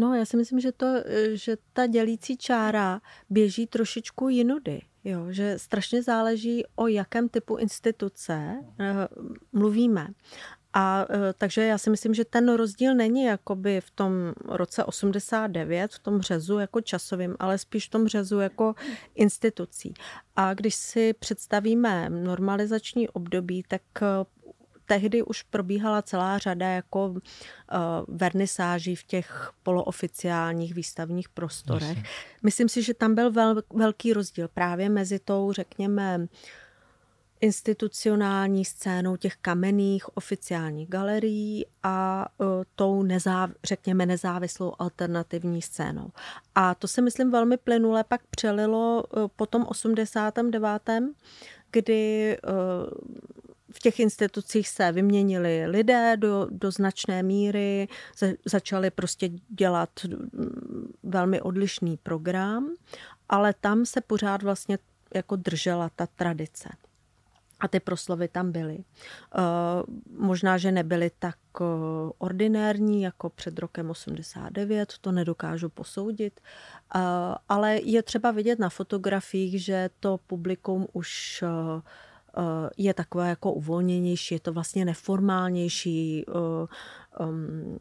[0.00, 0.86] No, já si myslím, že, to,
[1.32, 4.80] že ta dělící čára běží trošičku jinudy.
[5.04, 10.08] Jo, že strašně záleží, o jakém typu instituce uh, mluvíme.
[10.72, 14.12] A uh, takže já si myslím, že ten rozdíl není jakoby v tom
[14.48, 18.74] roce 89, v tom řezu jako časovým, ale spíš v tom řezu jako
[19.14, 19.94] institucí.
[20.36, 23.82] A když si představíme normalizační období, tak
[24.90, 27.18] tehdy už probíhala celá řada jako uh,
[28.08, 31.88] vernisáží v těch polooficiálních výstavních prostorech.
[31.88, 32.02] Jasně.
[32.42, 36.26] Myslím si, že tam byl vel, velký rozdíl právě mezi tou, řekněme,
[37.40, 46.10] institucionální scénou těch kamenných oficiálních galerií a uh, tou, nezáv, řekněme, nezávislou alternativní scénou.
[46.54, 50.90] A to se, myslím, velmi plynule pak přelilo uh, po tom 89.,
[51.70, 53.30] kdy uh,
[53.72, 60.92] v těch institucích se vyměnili lidé do, do značné míry, za, začali prostě dělat mm,
[61.02, 62.70] velmi odlišný program,
[63.28, 64.78] ale tam se pořád vlastně
[65.14, 66.68] jako držela ta tradice.
[67.60, 68.76] A ty proslovy tam byly.
[68.78, 71.66] Uh, možná, že nebyly tak uh,
[72.18, 76.40] ordinérní jako před rokem 89, to nedokážu posoudit,
[76.94, 77.00] uh,
[77.48, 81.80] ale je třeba vidět na fotografiích, že to publikum už Eh,
[82.76, 86.24] je takové jako uvolněnější, je to vlastně neformálnější
[87.20, 87.78] um,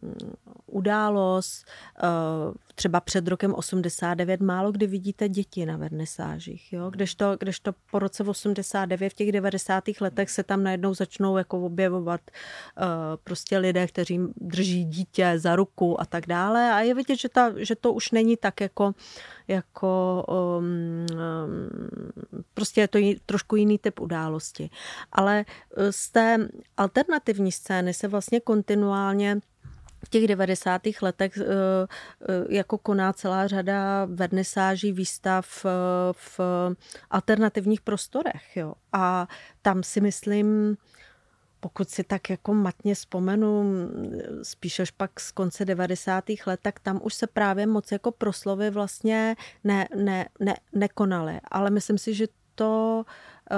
[0.65, 1.65] událost.
[2.03, 6.89] Uh, třeba před rokem 89 málo kdy vidíte děti na vernisážích, jo?
[6.89, 9.83] Kdežto, kdežto po roce 89 v těch 90.
[10.01, 12.83] letech se tam najednou začnou jako objevovat uh,
[13.23, 17.53] prostě lidé, kteří drží dítě za ruku a tak dále a je vidět, že, ta,
[17.57, 18.93] že to už není tak jako
[19.49, 21.69] jako um, um,
[22.53, 24.69] prostě je to jí, trošku jiný typ události.
[25.11, 25.45] Ale
[25.89, 29.18] z té alternativní scény se vlastně kontinuálně
[30.05, 30.81] v těch 90.
[31.01, 35.69] letech eh, eh, jako koná celá řada vernisáží, výstav eh,
[36.13, 36.39] v
[37.09, 38.57] alternativních prostorech.
[38.57, 38.73] Jo.
[38.93, 39.27] A
[39.61, 40.77] tam si myslím,
[41.59, 43.63] pokud si tak jako matně vzpomenu,
[44.43, 46.23] spíš až pak z konce 90.
[46.45, 51.39] let, tak tam už se právě moc jako proslovy vlastně ne, ne, ne, nekonaly.
[51.51, 53.05] Ale myslím si, že to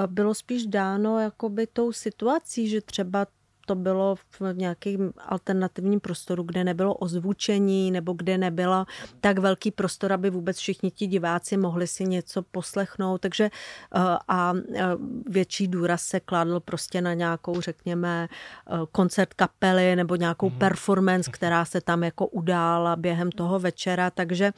[0.06, 3.26] bylo spíš dáno jakoby tou situací, že třeba
[3.66, 8.86] to bylo v nějakém alternativním prostoru, kde nebylo ozvučení nebo kde nebyla
[9.20, 13.20] tak velký prostor, aby vůbec všichni ti diváci mohli si něco poslechnout.
[13.20, 14.82] Takže eh, a eh,
[15.28, 20.58] větší důraz se kladl prostě na nějakou, řekněme, eh, koncert kapely nebo nějakou mm-hmm.
[20.58, 24.10] performance, která se tam jako udála během toho večera.
[24.10, 24.52] Takže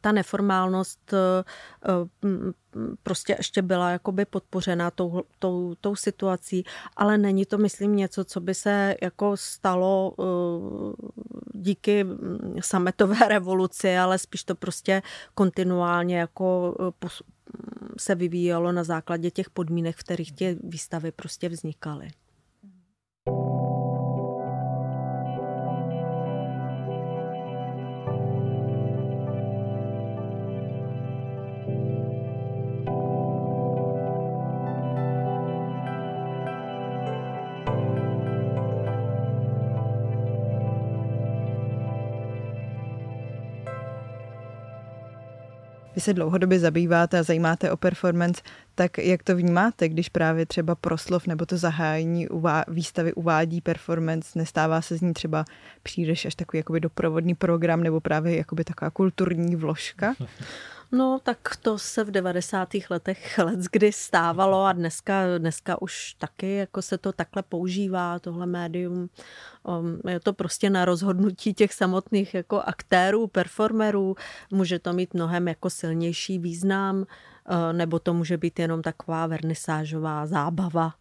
[0.00, 1.44] ta neformálnost eh,
[3.02, 6.64] prostě ještě byla jakoby podpořena tou, tou, tou situací,
[6.96, 10.22] ale není to, myslím, něco, co by se jako stalo eh,
[11.54, 12.06] díky
[12.60, 15.02] sametové revoluci, ale spíš to prostě
[15.34, 16.74] kontinuálně jako
[17.98, 22.10] se vyvíjelo na základě těch podmínek, v kterých ty výstavy prostě vznikaly.
[46.00, 48.42] Vy se dlouhodobě zabýváte a zajímáte o performance,
[48.74, 54.38] tak jak to vnímáte, když právě třeba proslov nebo to zahájení uvá- výstavy uvádí performance,
[54.38, 55.44] nestává se z ní třeba
[55.82, 60.14] příliš až takový jakoby doprovodný program nebo právě jakoby taková kulturní vložka?
[60.92, 62.68] No, tak to se v 90.
[62.90, 68.46] letech let kdy stávalo a dneska, dneska už taky jako se to takhle používá, tohle
[68.46, 69.10] médium.
[69.62, 74.14] Um, je to prostě na rozhodnutí těch samotných jako aktérů, performerů.
[74.50, 77.06] Může to mít mnohem jako silnější význam, uh,
[77.72, 80.94] nebo to může být jenom taková vernisážová zábava.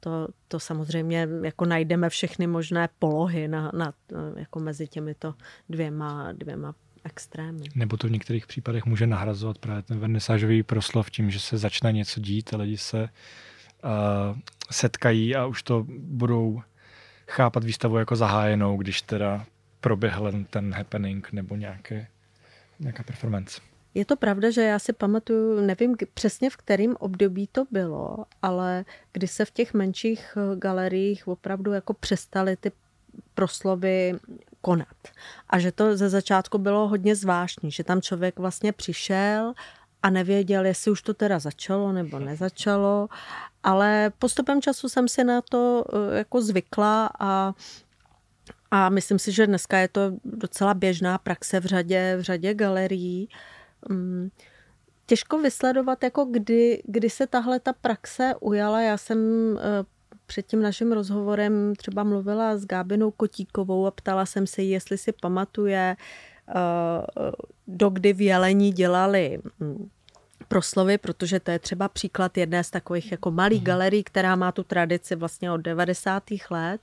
[0.00, 3.92] To, to samozřejmě jako najdeme všechny možné polohy na, na,
[4.36, 5.34] jako mezi těmito
[5.68, 7.64] dvěma, dvěma extrémy.
[7.74, 11.92] Nebo to v některých případech může nahrazovat právě ten vernisážový proslov tím, že se začne
[11.92, 14.38] něco dít a lidi se uh,
[14.70, 16.62] setkají a už to budou
[17.28, 19.46] chápat výstavu jako zahájenou, když teda
[19.80, 22.06] proběhl ten happening nebo nějaké,
[22.80, 23.60] nějaká performance.
[23.94, 28.84] Je to pravda, že já si pamatuju, nevím přesně v kterém období to bylo, ale
[29.12, 32.72] kdy se v těch menších eh, galeriích opravdu jako přestaly ty
[33.34, 34.14] proslovy
[34.64, 34.96] konat.
[35.50, 39.52] A že to ze začátku bylo hodně zvláštní, že tam člověk vlastně přišel
[40.02, 43.08] a nevěděl, jestli už to teda začalo nebo nezačalo,
[43.62, 47.52] ale postupem času jsem si na to eh, jako zvykla a
[48.70, 53.28] a myslím si, že dneska je to docela běžná praxe v řadě, v řadě galerií.
[53.88, 54.28] Mm,
[55.06, 58.80] těžko vysledovat, jako kdy, kdy se tahle ta praxe ujala.
[58.80, 59.18] Já jsem
[59.58, 59.62] eh,
[60.26, 64.98] před tím naším rozhovorem třeba mluvila s Gábinou Kotíkovou a ptala jsem se jí, jestli
[64.98, 65.96] si pamatuje,
[66.48, 66.52] eh,
[67.68, 69.88] dokdy v Jelení dělali hm,
[70.48, 73.64] proslovy, protože to je třeba příklad jedné z takových jako malých mm.
[73.64, 76.22] galerií, která má tu tradici vlastně od 90.
[76.50, 76.80] let.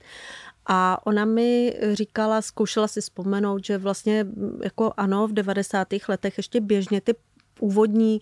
[0.66, 5.88] A ona mi říkala, zkoušela si vzpomenout, že vlastně hm, jako ano, v 90.
[6.08, 7.14] letech ještě běžně ty
[7.60, 8.20] úvodní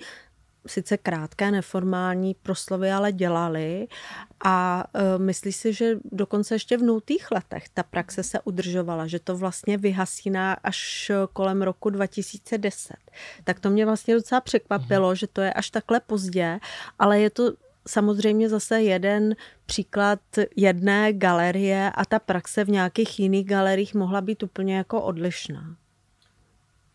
[0.66, 3.88] sice krátké, neformální proslovy, ale dělali
[4.44, 9.18] a e, myslí si, že dokonce ještě v nultých letech ta praxe se udržovala, že
[9.18, 12.96] to vlastně vyhasíná až kolem roku 2010.
[13.44, 15.16] Tak to mě vlastně docela překvapilo, mhm.
[15.16, 16.61] že to je až takhle pozdě,
[16.99, 17.53] ale je to
[17.88, 20.20] samozřejmě zase jeden příklad
[20.57, 25.77] jedné galerie a ta praxe v nějakých jiných galeriích mohla být úplně jako odlišná.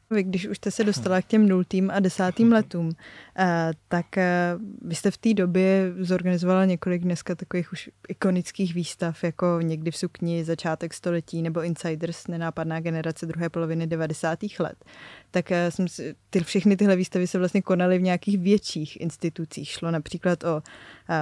[0.09, 2.91] Vy, když už jste se dostala k těm nultým a desátým letům,
[3.37, 9.23] eh, tak eh, vy jste v té době zorganizovala několik dneska takových už ikonických výstav,
[9.23, 14.39] jako někdy v sukni, začátek století nebo Insiders, nenápadná generace druhé poloviny 90.
[14.59, 14.85] let.
[15.31, 19.69] Tak eh, jsem si, ty, všechny tyhle výstavy se vlastně konaly v nějakých větších institucích.
[19.69, 20.61] Šlo například o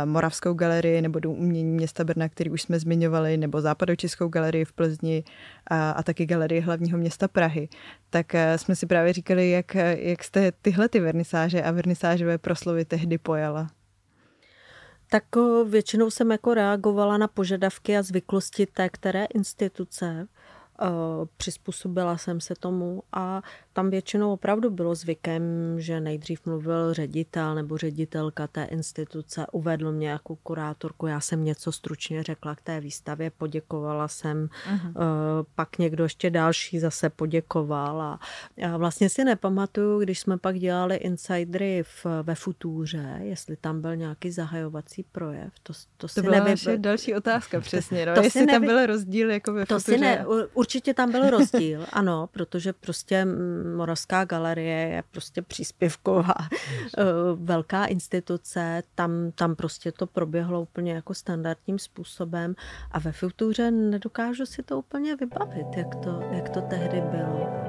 [0.05, 4.73] Moravskou galerii nebo Dům umění města Brna, který už jsme zmiňovali, nebo Západočeskou galerii v
[4.73, 5.23] Plzni
[5.67, 7.69] a, a taky galerii hlavního města Prahy.
[8.09, 13.17] Tak jsme si právě říkali, jak, jak jste tyhle ty vernisáže a vernisážové proslovy tehdy
[13.17, 13.67] pojala.
[15.09, 15.23] Tak
[15.67, 20.27] většinou jsem jako reagovala na požadavky a zvyklosti té které instituce.
[21.37, 23.41] Přizpůsobila jsem se tomu a
[23.73, 25.43] tam většinou opravdu bylo zvykem,
[25.77, 31.71] že nejdřív mluvil ředitel nebo ředitelka té instituce, uvedl mě jako kurátorku, já jsem něco
[31.71, 34.93] stručně řekla k té výstavě, poděkovala jsem, uh-huh.
[35.55, 38.19] pak někdo ještě další zase poděkoval a
[38.57, 43.95] já vlastně si nepamatuju, když jsme pak dělali insidery v, ve Futuře, jestli tam byl
[43.95, 45.53] nějaký zahajovací projev.
[45.63, 46.77] To, to, to si byla nevy...
[46.77, 48.15] další otázka přesně, no?
[48.15, 48.51] to jestli nevy...
[48.51, 49.97] tam byl rozdíl jako ve to Futuře.
[49.97, 50.25] Si ne...
[50.53, 53.25] Určitě tam byl rozdíl, ano, protože prostě
[53.75, 57.03] Moravská galerie je prostě příspěvková eh,
[57.35, 62.55] velká instituce, tam, tam prostě to proběhlo úplně jako standardním způsobem
[62.91, 67.63] a ve Futuře nedokážu si to úplně vybavit, jak to, jak to tehdy bylo.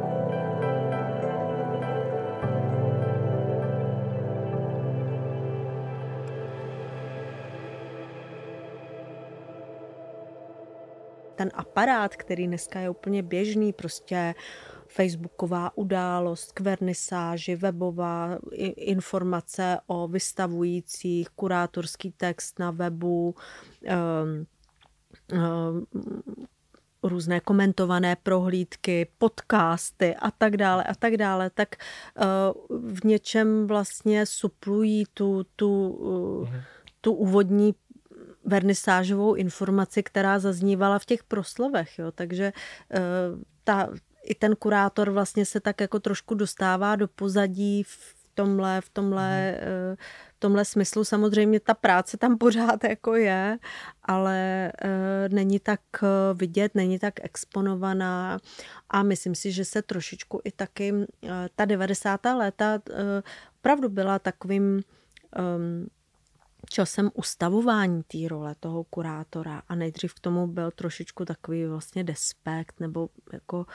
[11.35, 14.35] ten aparát, který dneska je úplně běžný, prostě
[14.95, 18.39] facebooková událost k vernisáži, webová
[18.77, 23.35] informace o vystavujících, kurátorský text na webu,
[23.83, 24.47] um,
[25.33, 25.87] um,
[27.03, 34.27] různé komentované prohlídky, podcasty a tak dále a tak dále, tak uh, v něčem vlastně
[34.27, 36.49] suplují tu, tu, uh,
[37.01, 37.75] tu úvodní
[38.45, 41.99] vernisážovou informaci, která zaznívala v těch proslovech.
[41.99, 42.13] Jo.
[42.13, 43.89] Takže uh, ta,
[44.25, 49.51] i ten kurátor vlastně se tak jako trošku dostává do pozadí v tomhle, v tomhle,
[49.51, 49.97] mm.
[50.37, 51.05] v tomhle smyslu.
[51.05, 53.59] Samozřejmě ta práce tam pořád jako je,
[54.03, 55.81] ale eh, není tak
[56.35, 58.39] vidět, není tak exponovaná
[58.91, 60.95] a myslím si, že se trošičku i taky
[61.55, 62.21] ta 90.
[62.25, 62.79] léta
[63.65, 64.83] opravdu byla takovým
[65.37, 65.87] ehm,
[66.71, 72.81] časem ustavování té role toho kurátora a nejdřív k tomu byl trošičku takový vlastně despekt
[72.81, 73.67] nebo jako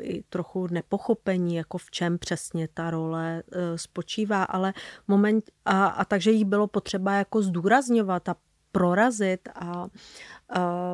[0.00, 4.74] i trochu nepochopení, jako v čem přesně ta role uh, spočívá, ale
[5.08, 8.36] moment a, a takže jí bylo potřeba jako zdůrazňovat a
[8.72, 9.86] prorazit a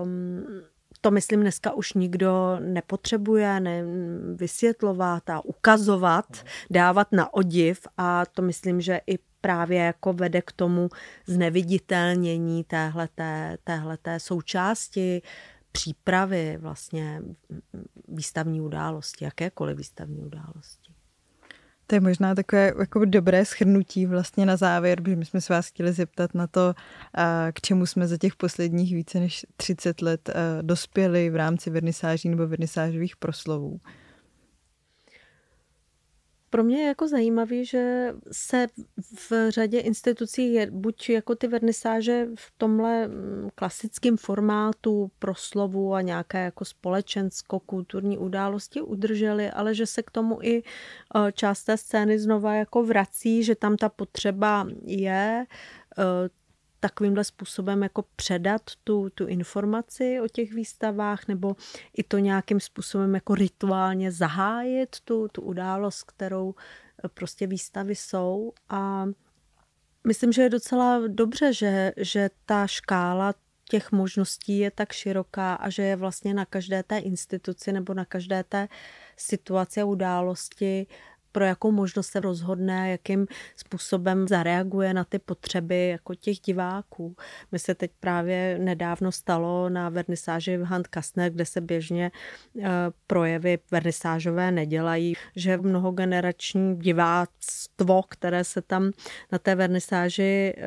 [0.03, 0.45] um,
[1.01, 3.85] to myslím dneska už nikdo nepotřebuje ne,
[4.35, 10.53] vysvětlovat a ukazovat, dávat na odiv a to myslím, že i právě jako vede k
[10.53, 10.89] tomu
[11.27, 15.23] zneviditelnění téhleté, téhleté součásti
[15.73, 17.23] přípravy vlastně
[18.09, 20.93] výstavní události, jakékoliv výstavní události.
[21.87, 25.67] To je možná takové jako dobré schrnutí vlastně na závěr, protože my jsme se vás
[25.67, 26.75] chtěli zeptat na to,
[27.53, 30.31] k čemu jsme za těch posledních více než 30 let
[30.63, 33.81] dospěli v rámci vernisáží nebo vernisážových proslovů
[36.51, 38.67] pro mě je jako zajímavý, že se
[39.15, 46.01] v řadě institucí je buď jako ty vernisáže v tomhle mm, klasickém formátu proslovu a
[46.01, 52.19] nějaké jako společensko-kulturní události udržely, ale že se k tomu i e, část té scény
[52.19, 55.47] znova jako vrací, že tam ta potřeba je
[55.99, 56.40] e,
[56.81, 61.57] takovýmhle způsobem jako předat tu, tu informaci o těch výstavách nebo
[61.97, 66.55] i to nějakým způsobem jako rituálně zahájit tu, tu událost, kterou
[67.05, 68.53] eh, prostě výstavy jsou.
[68.69, 69.07] A
[70.07, 73.35] myslím, že je docela dobře, že, že ta škála
[73.71, 78.05] těch možností je tak široká a že je vlastně na každé té instituci nebo na
[78.05, 78.69] každé té
[79.17, 80.87] situaci a události
[81.33, 83.27] pro jakou možnost se rozhodne, jakým
[83.57, 87.17] způsobem zareaguje na ty potřeby jako těch diváků.
[87.53, 92.11] My se teď právě nedávno stalo na vernisáži v Hand Kastner, kde se běžně
[92.59, 92.69] eh,
[93.07, 98.91] projevy vernisážové nedělají, že mnohogenerační diváctvo, které se tam
[99.33, 100.63] na té vernisáži eh,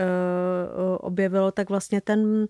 [0.98, 2.48] objevilo, tak vlastně ten,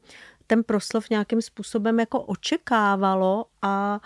[0.48, 4.00] ten proslov nějakým způsobem jako očekávalo a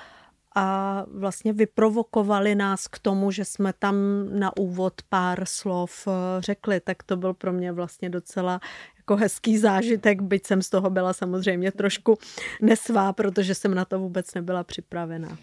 [0.57, 3.95] a vlastně vyprovokovali nás k tomu, že jsme tam
[4.39, 8.59] na úvod pár slov eh, řekli, tak to byl pro mě vlastně docela
[8.97, 12.17] jako hezký zážitek, byť jsem z toho byla samozřejmě trošku
[12.61, 15.37] nesvá, protože jsem na to vůbec nebyla připravená.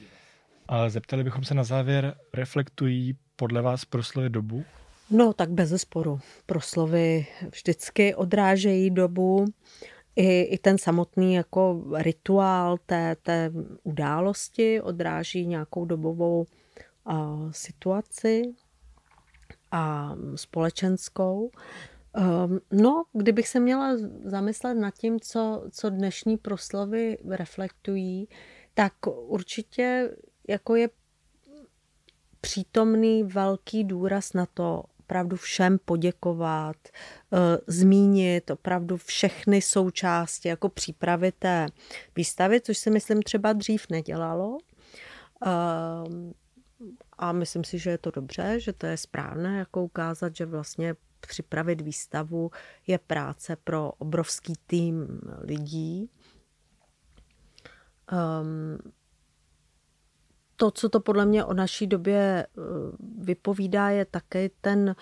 [0.69, 4.65] A zeptali bychom se na závěr, reflektují podle vás proslovy dobu?
[5.11, 6.21] No, tak bez zesporu.
[6.47, 9.47] Proslovy vždycky odrážejí dobu
[10.17, 13.53] i, i ten samotný jako rituál té, té
[13.83, 16.47] události odráží nějakou dobovou
[17.05, 18.43] uh, situaci
[19.73, 21.51] a společenskou.
[22.47, 28.29] Um, no, kdybych se měla zamyslet nad tím, co, co dnešní proslovy reflektují,
[28.75, 28.93] tak
[29.27, 30.11] určitě
[30.49, 30.89] jako je
[32.41, 41.33] přítomný velký důraz na to, opravdu všem poděkovat, eh, zmínit opravdu všechny součásti jako přípravy
[41.33, 41.67] té
[42.17, 44.59] výstavy, což si myslím třeba dřív nedělalo.
[45.47, 46.35] Eh,
[47.19, 50.95] a myslím si, že je to dobře, že to je správné, jako ukázat, že vlastně
[51.21, 52.51] připravit výstavu
[52.87, 56.11] je práce pro obrovský tým lidí.
[58.13, 58.79] Um,
[60.57, 62.61] to, co to podle mě o naší době eh,
[63.19, 64.97] vypovídá, je také ten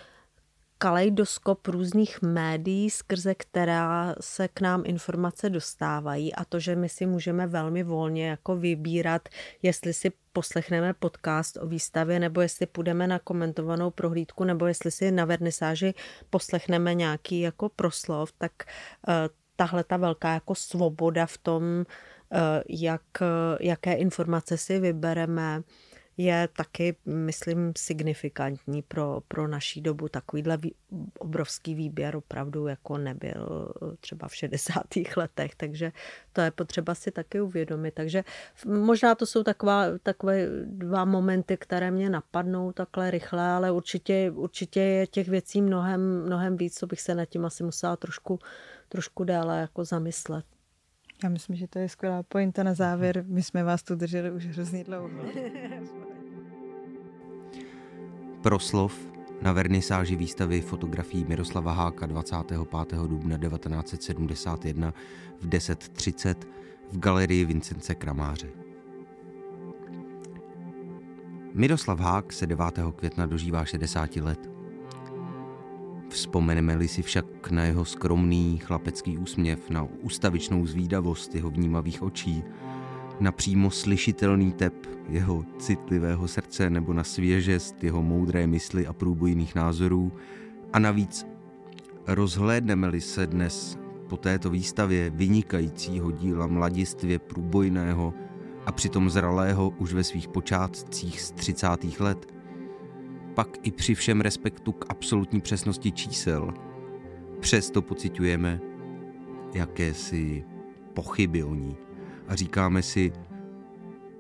[0.79, 6.35] kaleidoskop různých médií, skrze která se k nám informace dostávají.
[6.35, 9.29] A to, že my si můžeme velmi volně jako vybírat,
[9.63, 15.11] jestli si poslechneme podcast o výstavě, nebo jestli půjdeme na komentovanou prohlídku, nebo jestli si
[15.11, 15.95] na vernisáži
[16.31, 18.53] poslechneme nějaký jako proslov, tak
[19.09, 19.15] uh,
[19.57, 21.87] tahle ta velká jako svoboda v tom, Eh,
[22.69, 23.03] jak,
[23.61, 25.63] jaké informace si vybereme,
[26.17, 30.09] je taky, myslím, signifikantní pro, pro naší dobu.
[30.09, 30.75] Takovýhle vý,
[31.19, 34.83] obrovský výběr opravdu jako nebyl třeba v 60.
[35.17, 35.93] letech, takže
[36.33, 37.95] to je potřeba si taky uvědomit.
[37.95, 38.25] Takže
[38.67, 44.81] možná to jsou taková, takové dva momenty, které mě napadnou takhle rychle, ale určitě, určitě
[44.81, 48.39] je těch věcí mnohem, mnohem víc, co bych se nad tím asi musela trošku,
[48.89, 50.45] trošku déle jako zamyslet.
[51.23, 53.25] Já myslím, že to je skvělá pointa na závěr.
[53.27, 55.09] My jsme vás tu drželi už hrozně dlouho.
[58.43, 59.13] Proslov
[59.43, 62.59] na vernisáži výstavy fotografií Miroslava Háka 25.
[63.07, 64.95] dubna 1971
[65.41, 66.35] v 10.30
[66.93, 68.49] v galerii Vincence Kramáře.
[71.55, 72.67] Miroslav Hák se 9.
[72.97, 74.52] května dožívá 60 let.
[76.13, 82.45] Vzpomeneme-li si však na jeho skromný chlapecký úsměv, na ustavičnou zvídavost jeho vnímavých očí,
[83.21, 89.55] na přímo slyšitelný tep jeho citlivého srdce nebo na svěžest jeho moudré mysli a průbojných
[89.55, 90.13] názorů
[90.73, 91.27] a navíc
[92.07, 98.15] rozhlédneme-li se dnes po této výstavě vynikajícího díla mladistvě průbojného
[98.67, 102.01] a přitom zralého už ve svých počátcích z 30.
[102.01, 102.32] let,
[103.35, 106.55] pak i při všem respektu k absolutní přesnosti čísel,
[107.41, 108.61] přesto pocitujeme
[109.55, 110.45] jakési
[110.95, 111.77] pochyby o ní.
[112.29, 113.13] A říkáme si,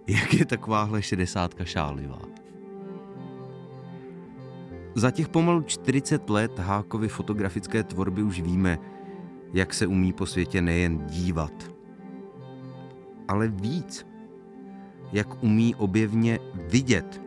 [0.06, 2.20] jak je takováhle šedesátka šálivá.
[4.94, 8.78] Za těch pomalu 40 let Hákovy fotografické tvorby už víme,
[9.52, 11.72] jak se umí po světě nejen dívat,
[13.28, 14.06] ale víc,
[15.12, 17.22] jak umí objevně vidět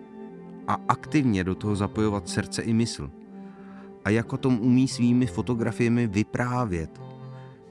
[0.68, 3.10] a aktivně do toho zapojovat srdce i mysl.
[4.06, 7.02] A jak o tom umí svými fotografiemi vyprávět,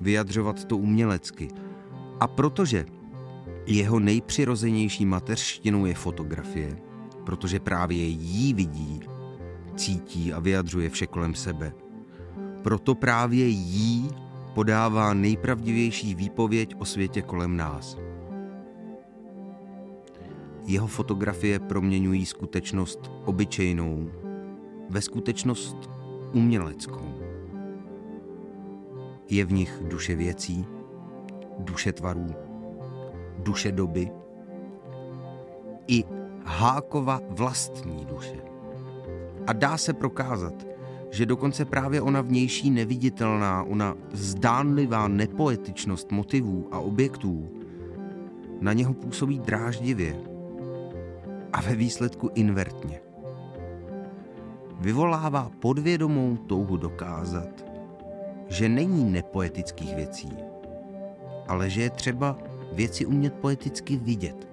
[0.00, 1.48] vyjadřovat to umělecky.
[2.20, 2.86] A protože
[3.66, 6.76] jeho nejpřirozenější mateřštinou je fotografie,
[7.26, 9.00] protože právě jí vidí,
[9.76, 11.72] cítí a vyjadřuje vše kolem sebe.
[12.62, 14.08] Proto právě jí
[14.54, 17.96] podává nejpravdivější výpověď o světě kolem nás.
[20.66, 24.10] Jeho fotografie proměňují skutečnost obyčejnou
[24.90, 25.90] ve skutečnost
[26.32, 27.14] uměleckou.
[29.30, 30.66] Je v nich duše věcí,
[31.58, 32.26] duše tvarů,
[33.38, 34.10] duše doby
[35.86, 36.04] i
[36.44, 38.36] Hákova vlastní duše.
[39.46, 40.66] A dá se prokázat,
[41.10, 47.48] že dokonce právě ona vnější neviditelná, ona zdánlivá nepoetičnost motivů a objektů
[48.60, 50.33] na něho působí dráždivě
[51.54, 53.00] a ve výsledku invertně.
[54.80, 57.64] Vyvolává podvědomou touhu dokázat,
[58.48, 60.28] že není nepoetických věcí,
[61.48, 62.38] ale že je třeba
[62.72, 64.48] věci umět poeticky vidět.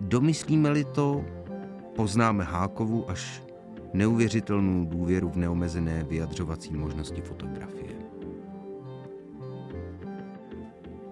[0.00, 1.24] Domyslíme-li to,
[1.96, 3.42] poznáme Hákovu až
[3.92, 7.96] neuvěřitelnou důvěru v neomezené vyjadřovací možnosti fotografie.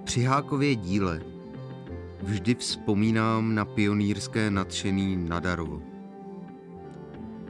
[0.04, 1.33] Při Hákově díle
[2.24, 5.82] Vždy vzpomínám na pionýrské nadšení Nadarovo.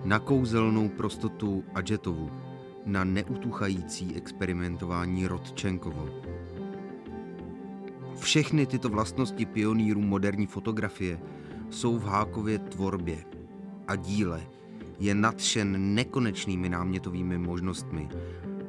[0.05, 2.31] Na kouzelnou prostotu Adžetovu,
[2.87, 6.09] na neutuchající experimentování Rodčenkovo.
[8.19, 11.21] Všechny tyto vlastnosti pionýrů moderní fotografie
[11.71, 13.25] jsou v Hákově tvorbě
[13.87, 14.43] a díle
[14.99, 18.09] je nadšen nekonečnými námětovými možnostmi.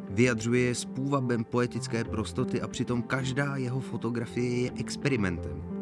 [0.09, 5.74] Vyjadřuje je s půvabem poetické prostoty a přitom každá jeho fotografie je experimentem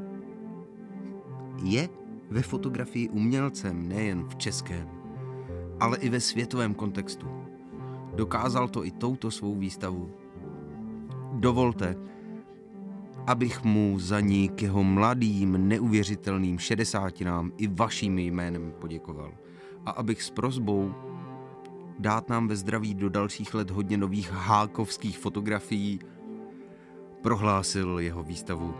[1.63, 1.89] je
[2.29, 4.89] ve fotografii umělcem nejen v českém,
[5.79, 7.27] ale i ve světovém kontextu.
[8.15, 10.11] Dokázal to i touto svou výstavu.
[11.33, 11.95] Dovolte,
[13.27, 19.31] abych mu za ní k jeho mladým, neuvěřitelným šedesátinám i vaším jménem poděkoval.
[19.85, 20.93] A abych s prozbou
[21.99, 25.99] dát nám ve zdraví do dalších let hodně nových hákovských fotografií
[27.21, 28.73] prohlásil jeho výstavu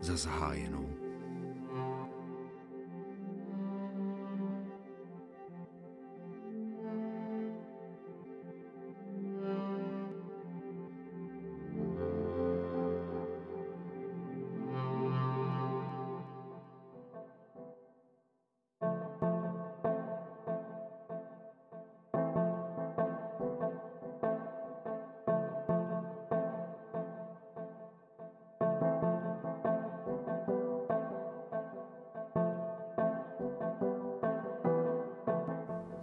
[0.00, 0.85] za zahájenou.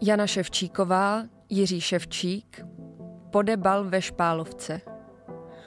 [0.05, 2.65] Jana Ševčíková, Jiří Ševčík,
[3.31, 4.81] Podebal ve Špálovce.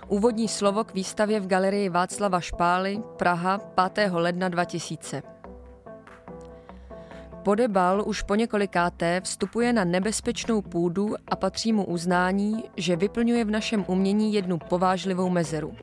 [0.09, 3.59] Úvodní slovo k výstavě v galerii Václava Špály, Praha,
[3.93, 4.11] 5.
[4.12, 5.22] ledna 2000.
[7.45, 13.51] Podebal už po několikáté vstupuje na nebezpečnou půdu a patří mu uznání, že vyplňuje v
[13.51, 15.74] našem umění jednu povážlivou mezeru.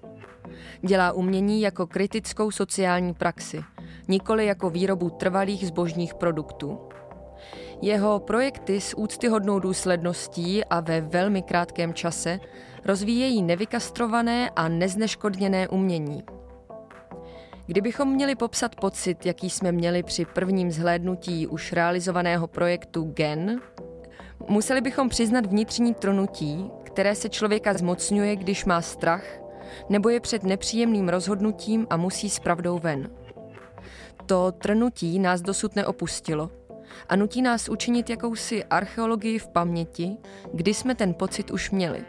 [0.82, 3.64] Dělá umění jako kritickou sociální praxi,
[4.08, 6.80] nikoli jako výrobu trvalých zbožních produktů.
[7.84, 12.40] Jeho projekty s úctyhodnou důsledností a ve velmi krátkém čase
[12.86, 16.24] rozvíjejí nevykastrované a nezneškodněné umění.
[17.66, 23.62] Kdybychom měli popsat pocit, jaký jsme měli při prvním zhlédnutí už realizovaného projektu GEN,
[24.48, 29.26] museli bychom přiznat vnitřní tronutí, které se člověka zmocňuje, když má strach,
[29.90, 33.10] nebo je před nepříjemným rozhodnutím a musí s pravdou ven.
[34.26, 36.63] To trnutí nás dosud neopustilo
[37.10, 40.18] a nutí nás učinit jakousi archeologii v paměti,
[40.54, 42.04] kdy jsme ten pocit už měli.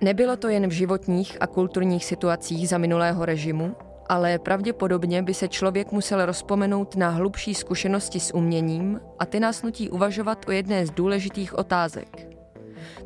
[0.00, 3.76] Nebylo to jen v životních a kulturních situacích za minulého režimu,
[4.08, 9.62] ale pravděpodobně by se člověk musel rozpomenout na hlubší zkušenosti s uměním a ty nás
[9.62, 12.28] nutí uvažovat o jedné z důležitých otázek.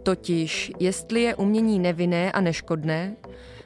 [0.03, 3.17] Totiž, jestli je umění nevinné a neškodné,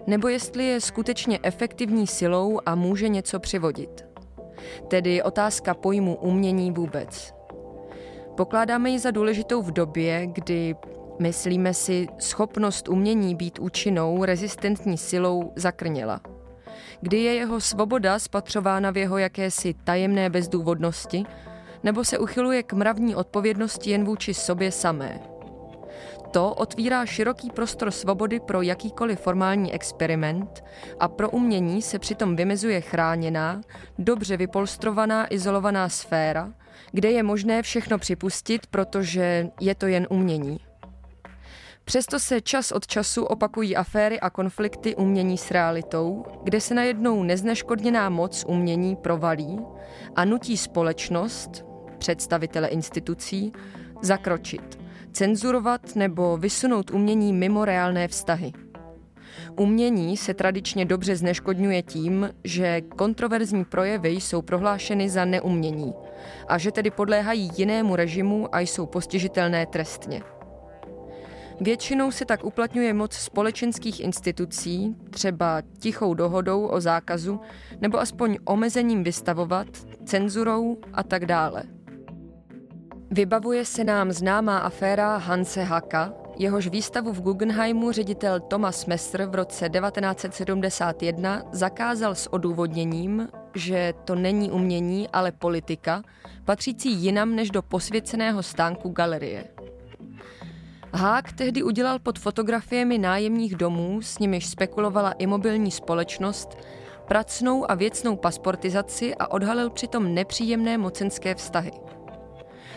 [0.06, 4.09] nebo jestli je skutečně efektivní silou a může něco přivodit.
[4.88, 7.34] Tedy otázka pojmu umění vůbec.
[8.36, 10.76] Pokládáme ji za důležitou v době, kdy
[11.18, 16.20] myslíme si, schopnost umění být účinnou, rezistentní silou zakrněla–
[17.00, 21.24] kdy je jeho svoboda spatřována v jeho jakési tajemné bezdůvodnosti,
[21.82, 25.20] nebo se uchyluje k mravní odpovědnosti jen vůči sobě samé.
[26.30, 30.64] To otvírá široký prostor svobody pro jakýkoliv formální experiment
[31.00, 33.60] a pro umění se přitom vymezuje chráněná,
[33.98, 36.52] dobře vypolstrovaná, izolovaná sféra,
[36.92, 40.60] kde je možné všechno připustit, protože je to jen umění.
[41.84, 47.22] Přesto se čas od času opakují aféry a konflikty umění s realitou, kde se najednou
[47.22, 49.58] nezneškodněná moc umění provalí
[50.16, 51.64] a nutí společnost,
[51.98, 53.52] představitele institucí,
[54.02, 54.78] zakročit,
[55.12, 58.52] cenzurovat nebo vysunout umění mimo reálné vztahy.
[59.56, 65.94] Umění se tradičně dobře zneškodňuje tím, že kontroverzní projevy jsou prohlášeny za neumění
[66.48, 70.22] a že tedy podléhají jinému režimu a jsou postižitelné trestně.
[71.60, 77.40] Většinou se tak uplatňuje moc společenských institucí, třeba tichou dohodou o zákazu,
[77.80, 79.66] nebo aspoň omezením vystavovat,
[80.04, 81.62] cenzurou a tak dále.
[83.12, 89.34] Vybavuje se nám známá aféra Hanse Haka, jehož výstavu v Guggenheimu ředitel Thomas Messer v
[89.34, 96.02] roce 1971 zakázal s odůvodněním, že to není umění, ale politika,
[96.44, 99.44] patřící jinam než do posvěceného stánku galerie.
[100.94, 106.58] Hák tehdy udělal pod fotografiemi nájemních domů, s nimiž spekulovala imobilní společnost,
[107.08, 111.72] pracnou a věcnou pasportizaci a odhalil přitom nepříjemné mocenské vztahy.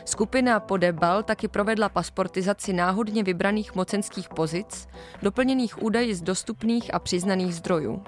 [0.05, 4.87] Skupina Podebal taky provedla pasportizaci náhodně vybraných mocenských pozic,
[5.21, 8.03] doplněných údaji z dostupných a přiznaných zdrojů.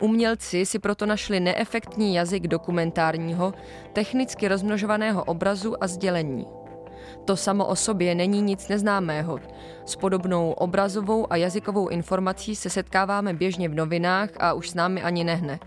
[0.00, 3.54] Umělci si proto našli neefektní jazyk dokumentárního,
[3.92, 6.46] technicky rozmnožovaného obrazu a sdělení–
[7.24, 9.38] to samo o sobě není nic neznámého.
[9.86, 15.02] S podobnou obrazovou a jazykovou informací se setkáváme běžně v novinách a už s námi
[15.02, 15.58] ani nehne.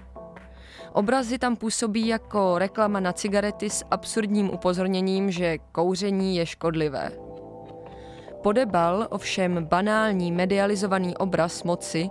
[0.95, 7.11] Obrazy tam působí jako reklama na cigarety s absurdním upozorněním, že kouření je škodlivé.
[8.43, 12.09] Podebal ovšem banální medializovaný obraz moci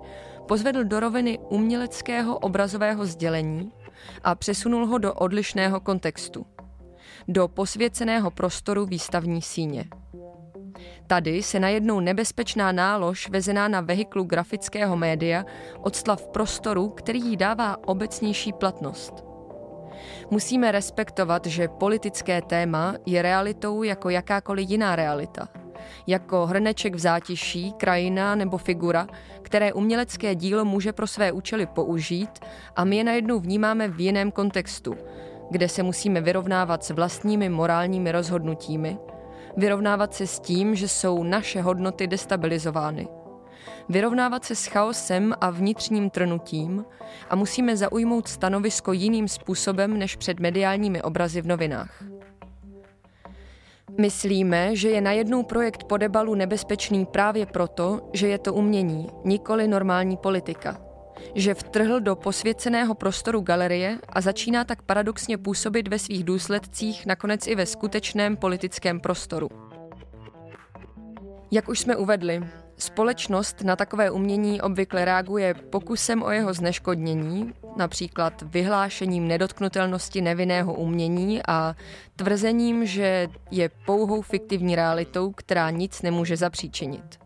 [0.48, 3.72] pozvedl do roviny uměleckého obrazového sdělení
[4.24, 6.46] a přesunul ho do odlišného kontextu
[7.28, 9.84] do posvěceného prostoru výstavní síně.
[11.06, 15.44] Tady se najednou nebezpečná nálož vezená na vehiklu grafického média
[15.80, 19.24] odstla v prostoru, který jí dává obecnější platnost.
[20.30, 25.48] Musíme respektovat, že politické téma je realitou jako jakákoliv jiná realita.
[26.06, 29.06] Jako hrneček v zátiší, krajina nebo figura,
[29.42, 32.30] které umělecké dílo může pro své účely použít
[32.76, 34.94] a my je najednou vnímáme v jiném kontextu,
[35.50, 38.98] kde se musíme vyrovnávat s vlastními morálními rozhodnutími,
[39.56, 43.08] vyrovnávat se s tím, že jsou naše hodnoty destabilizovány,
[43.88, 46.84] vyrovnávat se s chaosem a vnitřním trnutím
[47.30, 52.04] a musíme zaujmout stanovisko jiným způsobem než před mediálními obrazy v novinách.
[54.00, 60.16] Myslíme, že je najednou projekt Podebalu nebezpečný právě proto, že je to umění, nikoli normální
[60.16, 60.80] politika–
[61.34, 67.46] že vtrhl do posvěceného prostoru galerie a začíná tak paradoxně působit ve svých důsledcích nakonec
[67.46, 69.48] i ve skutečném politickém prostoru.
[71.50, 72.42] Jak už jsme uvedli,
[72.78, 81.40] Společnost na takové umění obvykle reaguje pokusem o jeho zneškodnění, například vyhlášením nedotknutelnosti nevinného umění
[81.48, 81.76] a
[82.16, 87.23] tvrzením, že je pouhou fiktivní realitou, která nic nemůže zapříčinit.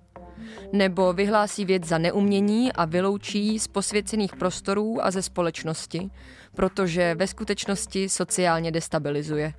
[0.73, 6.11] Nebo vyhlásí věc za neumění a vyloučí z posvěcených prostorů a ze společnosti,
[6.55, 9.53] protože ve skutečnosti sociálně destabilizuje.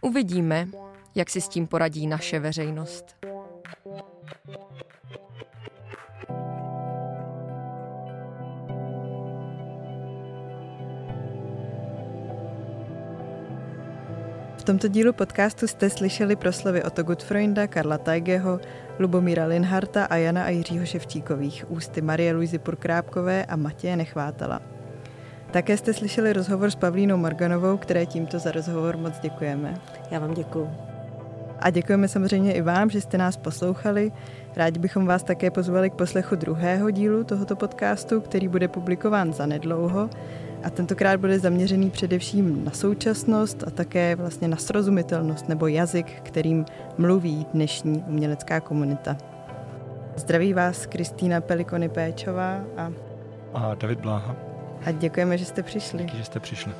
[0.00, 0.68] Uvidíme,
[1.14, 3.16] jak si s tím poradí naše veřejnost.
[14.70, 18.60] Tomto dílu podcastu jste slyšeli proslovy Otto Gutfreunda, Karla Tajgeho,
[18.98, 24.60] Lubomíra Linharta a Jana a Jiřího Ševčíkových, ústy Marie Luizy Purkrápkové a Matěje Nechvátala.
[25.50, 29.74] Také jste slyšeli rozhovor s Pavlínou Morganovou, které tímto za rozhovor moc děkujeme.
[30.10, 30.70] Já vám děkuju.
[31.60, 34.12] A děkujeme samozřejmě i vám, že jste nás poslouchali.
[34.56, 40.10] Rádi bychom vás také pozvali k poslechu druhého dílu tohoto podcastu, který bude publikován zanedlouho
[40.64, 46.64] a tentokrát bude zaměřený především na současnost a také vlastně na srozumitelnost nebo jazyk, kterým
[46.98, 49.16] mluví dnešní umělecká komunita.
[50.16, 52.92] Zdraví vás Kristýna Pelikony Péčová a...
[53.54, 54.36] A David Bláha.
[54.84, 55.98] A děkujeme, že jste přišli.
[56.04, 56.72] Díky, že jste přišli.